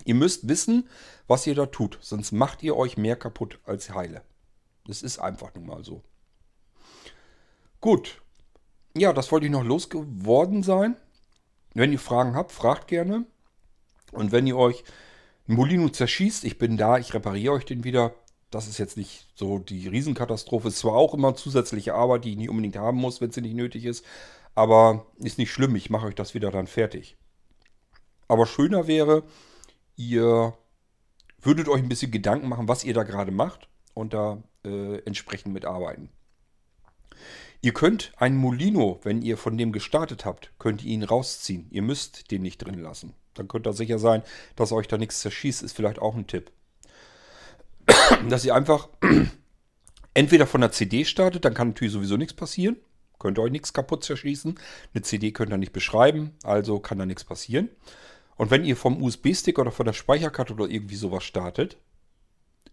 Ihr 0.04 0.14
müsst 0.14 0.48
wissen, 0.48 0.88
was 1.26 1.46
ihr 1.46 1.54
da 1.54 1.66
tut, 1.66 1.98
sonst 2.00 2.32
macht 2.32 2.62
ihr 2.62 2.76
euch 2.76 2.96
mehr 2.96 3.16
kaputt 3.16 3.58
als 3.64 3.94
heile. 3.94 4.22
Das 4.86 5.02
ist 5.02 5.18
einfach 5.18 5.54
nun 5.54 5.66
mal 5.66 5.84
so. 5.84 6.02
Gut. 7.80 8.20
Ja, 8.96 9.12
das 9.12 9.30
wollte 9.30 9.46
ich 9.46 9.52
noch 9.52 9.64
losgeworden 9.64 10.62
sein. 10.62 10.96
Wenn 11.74 11.92
ihr 11.92 11.98
Fragen 11.98 12.34
habt, 12.34 12.52
fragt 12.52 12.88
gerne. 12.88 13.26
Und 14.12 14.32
wenn 14.32 14.46
ihr 14.46 14.56
euch 14.56 14.84
ein 15.48 15.54
Molino 15.54 15.88
zerschießt, 15.88 16.44
ich 16.44 16.58
bin 16.58 16.76
da, 16.76 16.98
ich 16.98 17.14
repariere 17.14 17.54
euch 17.54 17.64
den 17.64 17.84
wieder. 17.84 18.14
Das 18.50 18.66
ist 18.66 18.78
jetzt 18.78 18.96
nicht 18.96 19.28
so 19.34 19.58
die 19.58 19.88
Riesenkatastrophe. 19.88 20.68
Ist 20.68 20.78
zwar 20.78 20.94
auch 20.94 21.14
immer 21.14 21.34
zusätzliche 21.34 21.94
Arbeit, 21.94 22.24
die 22.24 22.32
ich 22.32 22.36
nicht 22.36 22.50
unbedingt 22.50 22.76
haben 22.76 22.98
muss, 22.98 23.20
wenn 23.20 23.30
sie 23.30 23.42
nicht 23.42 23.54
nötig 23.54 23.84
ist. 23.84 24.04
Aber 24.54 25.06
ist 25.18 25.38
nicht 25.38 25.52
schlimm, 25.52 25.76
ich 25.76 25.90
mache 25.90 26.06
euch 26.06 26.14
das 26.14 26.34
wieder 26.34 26.50
dann 26.50 26.66
fertig. 26.66 27.16
Aber 28.26 28.46
schöner 28.46 28.86
wäre, 28.86 29.22
ihr 29.96 30.54
würdet 31.40 31.68
euch 31.68 31.82
ein 31.82 31.88
bisschen 31.88 32.10
Gedanken 32.10 32.48
machen, 32.48 32.68
was 32.68 32.84
ihr 32.84 32.94
da 32.94 33.02
gerade 33.02 33.30
macht 33.30 33.68
und 33.94 34.14
da 34.14 34.42
äh, 34.64 34.98
entsprechend 35.04 35.52
mitarbeiten. 35.54 36.10
Ihr 37.60 37.72
könnt 37.72 38.12
einen 38.16 38.36
Molino, 38.36 39.00
wenn 39.02 39.20
ihr 39.22 39.36
von 39.36 39.58
dem 39.58 39.72
gestartet 39.72 40.24
habt, 40.24 40.52
könnt 40.58 40.84
ihr 40.84 40.92
ihn 40.92 41.02
rausziehen. 41.02 41.66
Ihr 41.70 41.82
müsst 41.82 42.30
den 42.30 42.42
nicht 42.42 42.58
drin 42.58 42.78
lassen. 42.80 43.14
Dann 43.34 43.48
könnt 43.48 43.66
ihr 43.66 43.72
sicher 43.72 43.98
sein, 43.98 44.22
dass 44.56 44.72
euch 44.72 44.86
da 44.86 44.98
nichts 44.98 45.20
zerschießt, 45.20 45.62
ist 45.62 45.74
vielleicht 45.74 45.98
auch 45.98 46.14
ein 46.14 46.26
Tipp. 46.26 46.52
dass 48.28 48.44
ihr 48.44 48.54
einfach 48.54 48.88
entweder 50.14 50.46
von 50.46 50.60
der 50.60 50.72
CD 50.72 51.04
startet, 51.04 51.44
dann 51.44 51.54
kann 51.54 51.68
natürlich 51.68 51.92
sowieso 51.92 52.16
nichts 52.16 52.34
passieren. 52.34 52.76
Könnt 53.18 53.38
ihr 53.38 53.42
euch 53.42 53.50
nichts 53.50 53.72
kaputt 53.72 54.04
zerschießen. 54.04 54.58
Eine 54.94 55.02
CD 55.02 55.32
könnt 55.32 55.52
ihr 55.52 55.58
nicht 55.58 55.72
beschreiben, 55.72 56.36
also 56.44 56.78
kann 56.78 56.98
da 56.98 57.06
nichts 57.06 57.24
passieren. 57.24 57.68
Und 58.36 58.52
wenn 58.52 58.64
ihr 58.64 58.76
vom 58.76 59.02
USB-Stick 59.02 59.58
oder 59.58 59.72
von 59.72 59.86
der 59.86 59.92
Speicherkarte 59.92 60.52
oder 60.52 60.68
irgendwie 60.68 60.94
sowas 60.94 61.24
startet, 61.24 61.76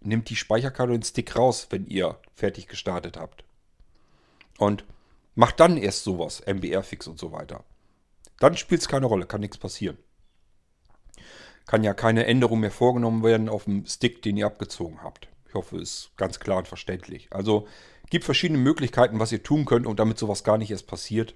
nimmt 0.01 0.29
die 0.29 0.35
Speicherkarte 0.35 0.93
den 0.93 1.01
Stick 1.01 1.35
raus, 1.35 1.67
wenn 1.71 1.87
ihr 1.87 2.19
fertig 2.35 2.67
gestartet 2.67 3.17
habt. 3.17 3.44
Und 4.57 4.85
macht 5.35 5.59
dann 5.59 5.77
erst 5.77 6.03
sowas, 6.03 6.41
MBR-Fix 6.45 7.07
und 7.07 7.19
so 7.19 7.31
weiter. 7.31 7.63
Dann 8.39 8.57
spielt 8.57 8.81
es 8.81 8.87
keine 8.87 9.05
Rolle, 9.05 9.25
kann 9.25 9.41
nichts 9.41 9.57
passieren. 9.57 9.97
Kann 11.65 11.83
ja 11.83 11.93
keine 11.93 12.25
Änderung 12.25 12.59
mehr 12.59 12.71
vorgenommen 12.71 13.23
werden 13.23 13.49
auf 13.49 13.65
dem 13.65 13.85
Stick, 13.85 14.21
den 14.21 14.37
ihr 14.37 14.45
abgezogen 14.45 15.01
habt. 15.03 15.27
Ich 15.47 15.55
hoffe, 15.55 15.77
ist 15.77 16.11
ganz 16.15 16.39
klar 16.39 16.59
und 16.59 16.67
verständlich. 16.67 17.27
Also 17.31 17.67
gibt 18.09 18.25
verschiedene 18.25 18.59
Möglichkeiten, 18.59 19.19
was 19.19 19.31
ihr 19.31 19.41
tun 19.41 19.65
könnt 19.65 19.87
und 19.87 19.99
damit 19.99 20.17
sowas 20.17 20.43
gar 20.43 20.57
nicht 20.57 20.71
erst 20.71 20.87
passiert. 20.87 21.35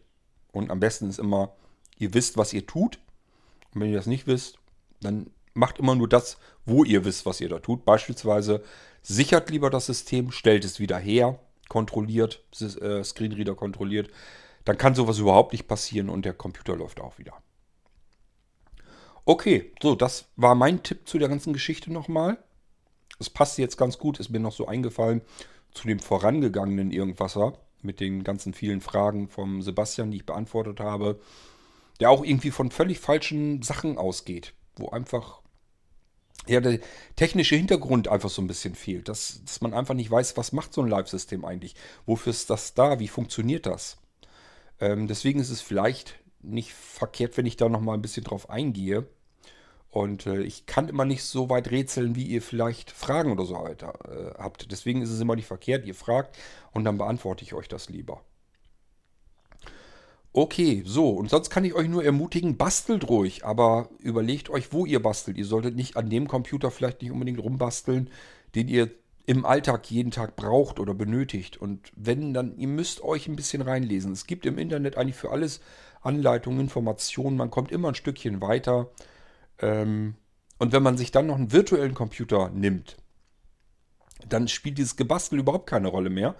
Und 0.51 0.71
am 0.71 0.79
besten 0.79 1.09
ist 1.09 1.19
immer, 1.19 1.55
ihr 1.97 2.13
wisst, 2.13 2.37
was 2.37 2.53
ihr 2.53 2.65
tut 2.65 2.99
und 3.73 3.81
wenn 3.81 3.89
ihr 3.89 3.97
das 3.97 4.07
nicht 4.07 4.27
wisst, 4.27 4.57
dann 5.01 5.31
macht 5.53 5.79
immer 5.79 5.95
nur 5.95 6.07
das, 6.07 6.37
wo 6.65 6.83
ihr 6.83 7.05
wisst, 7.05 7.25
was 7.25 7.41
ihr 7.41 7.49
da 7.49 7.59
tut. 7.59 7.85
Beispielsweise 7.85 8.63
sichert 9.01 9.49
lieber 9.49 9.69
das 9.69 9.85
System, 9.85 10.31
stellt 10.31 10.65
es 10.65 10.79
wieder 10.79 10.97
her, 10.97 11.39
kontrolliert, 11.69 12.43
äh, 12.59 13.03
Screenreader 13.03 13.55
kontrolliert. 13.55 14.09
Dann 14.65 14.77
kann 14.77 14.95
sowas 14.95 15.19
überhaupt 15.19 15.53
nicht 15.53 15.67
passieren 15.67 16.09
und 16.09 16.25
der 16.25 16.33
Computer 16.33 16.75
läuft 16.75 16.99
auch 16.99 17.17
wieder. 17.17 17.33
Okay, 19.23 19.71
so, 19.81 19.95
das 19.95 20.25
war 20.35 20.55
mein 20.55 20.83
Tipp 20.83 21.07
zu 21.07 21.17
der 21.17 21.29
ganzen 21.29 21.53
Geschichte 21.53 21.93
nochmal. 21.93 22.37
Es 23.19 23.29
passt 23.29 23.57
jetzt 23.57 23.77
ganz 23.77 23.97
gut, 23.97 24.19
ist 24.19 24.29
mir 24.29 24.39
noch 24.39 24.53
so 24.53 24.67
eingefallen 24.67 25.21
zu 25.71 25.87
dem 25.87 25.99
vorangegangenen 25.99 26.91
Irgendwasser 26.91 27.53
mit 27.81 28.01
den 28.01 28.23
ganzen 28.23 28.53
vielen 28.53 28.81
Fragen 28.81 29.29
vom 29.29 29.61
Sebastian, 29.61 30.11
die 30.11 30.17
ich 30.17 30.25
beantwortet 30.25 30.81
habe 30.81 31.19
der 31.99 32.09
auch 32.09 32.23
irgendwie 32.23 32.51
von 32.51 32.71
völlig 32.71 32.99
falschen 32.99 33.61
Sachen 33.61 33.97
ausgeht, 33.97 34.53
wo 34.75 34.89
einfach 34.89 35.38
ja, 36.47 36.61
der 36.61 36.79
technische 37.15 37.55
Hintergrund 37.55 38.07
einfach 38.07 38.29
so 38.29 38.41
ein 38.41 38.47
bisschen 38.47 38.75
fehlt, 38.75 39.07
dass, 39.07 39.43
dass 39.45 39.61
man 39.61 39.73
einfach 39.73 39.93
nicht 39.93 40.09
weiß, 40.09 40.37
was 40.37 40.51
macht 40.51 40.73
so 40.73 40.81
ein 40.81 40.87
Live-System 40.87 41.45
eigentlich, 41.45 41.75
wofür 42.05 42.31
ist 42.31 42.49
das 42.49 42.73
da, 42.73 42.99
wie 42.99 43.07
funktioniert 43.07 43.65
das. 43.65 43.97
Ähm, 44.79 45.07
deswegen 45.07 45.39
ist 45.39 45.49
es 45.49 45.61
vielleicht 45.61 46.15
nicht 46.41 46.73
verkehrt, 46.73 47.37
wenn 47.37 47.45
ich 47.45 47.57
da 47.57 47.69
nochmal 47.69 47.95
ein 47.97 48.01
bisschen 48.01 48.23
drauf 48.23 48.49
eingehe. 48.49 49.07
Und 49.89 50.27
äh, 50.27 50.41
ich 50.41 50.67
kann 50.67 50.87
immer 50.87 51.05
nicht 51.05 51.23
so 51.23 51.49
weit 51.49 51.71
rätseln, 51.71 52.15
wie 52.15 52.23
ihr 52.23 52.41
vielleicht 52.41 52.91
Fragen 52.91 53.31
oder 53.31 53.45
so 53.45 53.55
weiter 53.55 53.93
äh, 54.07 54.41
habt. 54.41 54.71
Deswegen 54.71 55.01
ist 55.01 55.09
es 55.09 55.19
immer 55.19 55.35
nicht 55.35 55.47
verkehrt, 55.47 55.85
ihr 55.85 55.95
fragt 55.95 56.37
und 56.71 56.83
dann 56.83 56.97
beantworte 56.97 57.43
ich 57.43 57.53
euch 57.53 57.67
das 57.67 57.89
lieber. 57.89 58.21
Okay, 60.31 60.83
so, 60.85 61.09
und 61.09 61.29
sonst 61.29 61.49
kann 61.49 61.65
ich 61.65 61.73
euch 61.73 61.87
nur 61.87 62.03
ermutigen, 62.03 62.55
bastelt 62.55 63.09
ruhig, 63.09 63.45
aber 63.45 63.89
überlegt 63.99 64.49
euch, 64.51 64.71
wo 64.71 64.85
ihr 64.85 65.01
bastelt. 65.01 65.37
Ihr 65.37 65.45
solltet 65.45 65.75
nicht 65.75 65.97
an 65.97 66.09
dem 66.09 66.27
Computer 66.27 66.69
vielleicht 66.69 67.01
nicht 67.01 67.11
unbedingt 67.11 67.39
rumbasteln, 67.39 68.09
den 68.53 68.67
ihr 68.67 68.91
im 69.25 69.45
Alltag 69.45 69.89
jeden 69.89 70.11
Tag 70.11 70.35
braucht 70.35 70.79
oder 70.79 70.93
benötigt. 70.93 71.57
Und 71.57 71.91
wenn, 71.95 72.33
dann, 72.33 72.57
ihr 72.57 72.67
müsst 72.67 73.03
euch 73.03 73.27
ein 73.27 73.35
bisschen 73.35 73.61
reinlesen. 73.61 74.11
Es 74.11 74.27
gibt 74.27 74.45
im 74.45 74.59
Internet 74.59 74.97
eigentlich 74.97 75.15
für 75.15 75.31
alles 75.31 75.61
Anleitungen, 76.01 76.61
Informationen, 76.61 77.35
man 77.35 77.51
kommt 77.51 77.71
immer 77.71 77.89
ein 77.89 77.95
Stückchen 77.95 78.41
weiter. 78.41 78.89
Ähm, 79.59 80.15
und 80.59 80.73
wenn 80.73 80.83
man 80.83 80.97
sich 80.97 81.11
dann 81.11 81.27
noch 81.27 81.35
einen 81.35 81.51
virtuellen 81.51 81.95
Computer 81.95 82.49
nimmt, 82.49 82.97
dann 84.27 84.47
spielt 84.47 84.77
dieses 84.77 84.95
Gebastel 84.95 85.39
überhaupt 85.39 85.67
keine 85.67 85.87
Rolle 85.87 86.09
mehr. 86.09 86.35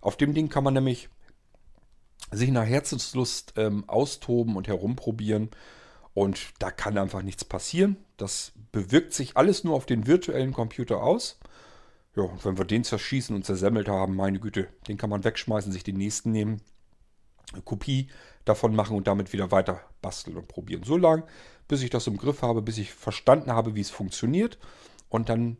Auf 0.00 0.16
dem 0.16 0.34
Ding 0.34 0.48
kann 0.48 0.64
man 0.64 0.74
nämlich 0.74 1.08
sich 2.32 2.50
nach 2.50 2.66
Herzenslust 2.66 3.54
ähm, 3.56 3.88
austoben 3.88 4.56
und 4.56 4.68
herumprobieren. 4.68 5.50
Und 6.14 6.52
da 6.58 6.70
kann 6.70 6.98
einfach 6.98 7.22
nichts 7.22 7.44
passieren. 7.44 7.96
Das 8.16 8.52
bewirkt 8.70 9.14
sich 9.14 9.36
alles 9.36 9.64
nur 9.64 9.74
auf 9.74 9.86
den 9.86 10.06
virtuellen 10.06 10.52
Computer 10.52 11.02
aus. 11.02 11.38
Ja, 12.14 12.24
und 12.24 12.44
wenn 12.44 12.58
wir 12.58 12.64
den 12.66 12.84
zerschießen 12.84 13.34
und 13.34 13.44
zersemmelt 13.44 13.88
haben, 13.88 14.16
meine 14.16 14.38
Güte, 14.38 14.68
den 14.88 14.98
kann 14.98 15.08
man 15.08 15.24
wegschmeißen, 15.24 15.72
sich 15.72 15.84
den 15.84 15.96
nächsten 15.96 16.30
nehmen, 16.30 16.60
eine 17.52 17.62
Kopie 17.62 18.08
davon 18.44 18.74
machen 18.74 18.96
und 18.96 19.06
damit 19.06 19.32
wieder 19.32 19.50
weiter 19.50 19.80
basteln 20.02 20.36
und 20.36 20.48
probieren. 20.48 20.82
So 20.84 20.96
lange, 20.96 21.24
bis 21.68 21.82
ich 21.82 21.90
das 21.90 22.06
im 22.06 22.18
Griff 22.18 22.42
habe, 22.42 22.60
bis 22.60 22.78
ich 22.78 22.92
verstanden 22.92 23.52
habe, 23.52 23.74
wie 23.74 23.80
es 23.80 23.90
funktioniert. 23.90 24.58
Und 25.08 25.28
dann 25.28 25.56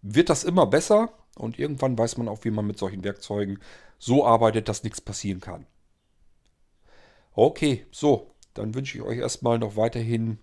wird 0.00 0.30
das 0.30 0.44
immer 0.44 0.66
besser 0.66 1.12
und 1.36 1.58
irgendwann 1.58 1.98
weiß 1.98 2.16
man 2.18 2.28
auch, 2.28 2.44
wie 2.44 2.50
man 2.50 2.66
mit 2.66 2.78
solchen 2.78 3.04
Werkzeugen 3.04 3.58
so 3.98 4.26
arbeitet, 4.26 4.68
dass 4.68 4.84
nichts 4.84 5.00
passieren 5.00 5.40
kann. 5.40 5.66
Okay, 7.36 7.84
so, 7.90 8.30
dann 8.54 8.76
wünsche 8.76 8.96
ich 8.96 9.02
euch 9.02 9.18
erstmal 9.18 9.58
noch 9.58 9.76
weiterhin 9.76 10.38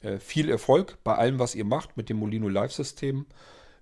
äh, 0.00 0.18
viel 0.18 0.48
Erfolg 0.48 0.98
bei 1.04 1.14
allem, 1.14 1.38
was 1.38 1.54
ihr 1.54 1.66
macht 1.66 1.98
mit 1.98 2.08
dem 2.08 2.16
Molino 2.16 2.48
Live-System. 2.48 3.26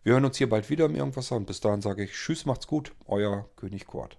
Wir 0.02 0.14
hören 0.14 0.24
uns 0.24 0.36
hier 0.36 0.48
bald 0.48 0.68
wieder 0.68 0.86
im 0.86 0.96
Irgendwasser 0.96 1.36
und 1.36 1.46
bis 1.46 1.60
dahin 1.60 1.80
sage 1.80 2.02
ich 2.02 2.12
Tschüss, 2.12 2.44
macht's 2.44 2.66
gut, 2.66 2.92
euer 3.06 3.48
König 3.54 3.86
Kurt. 3.86 4.18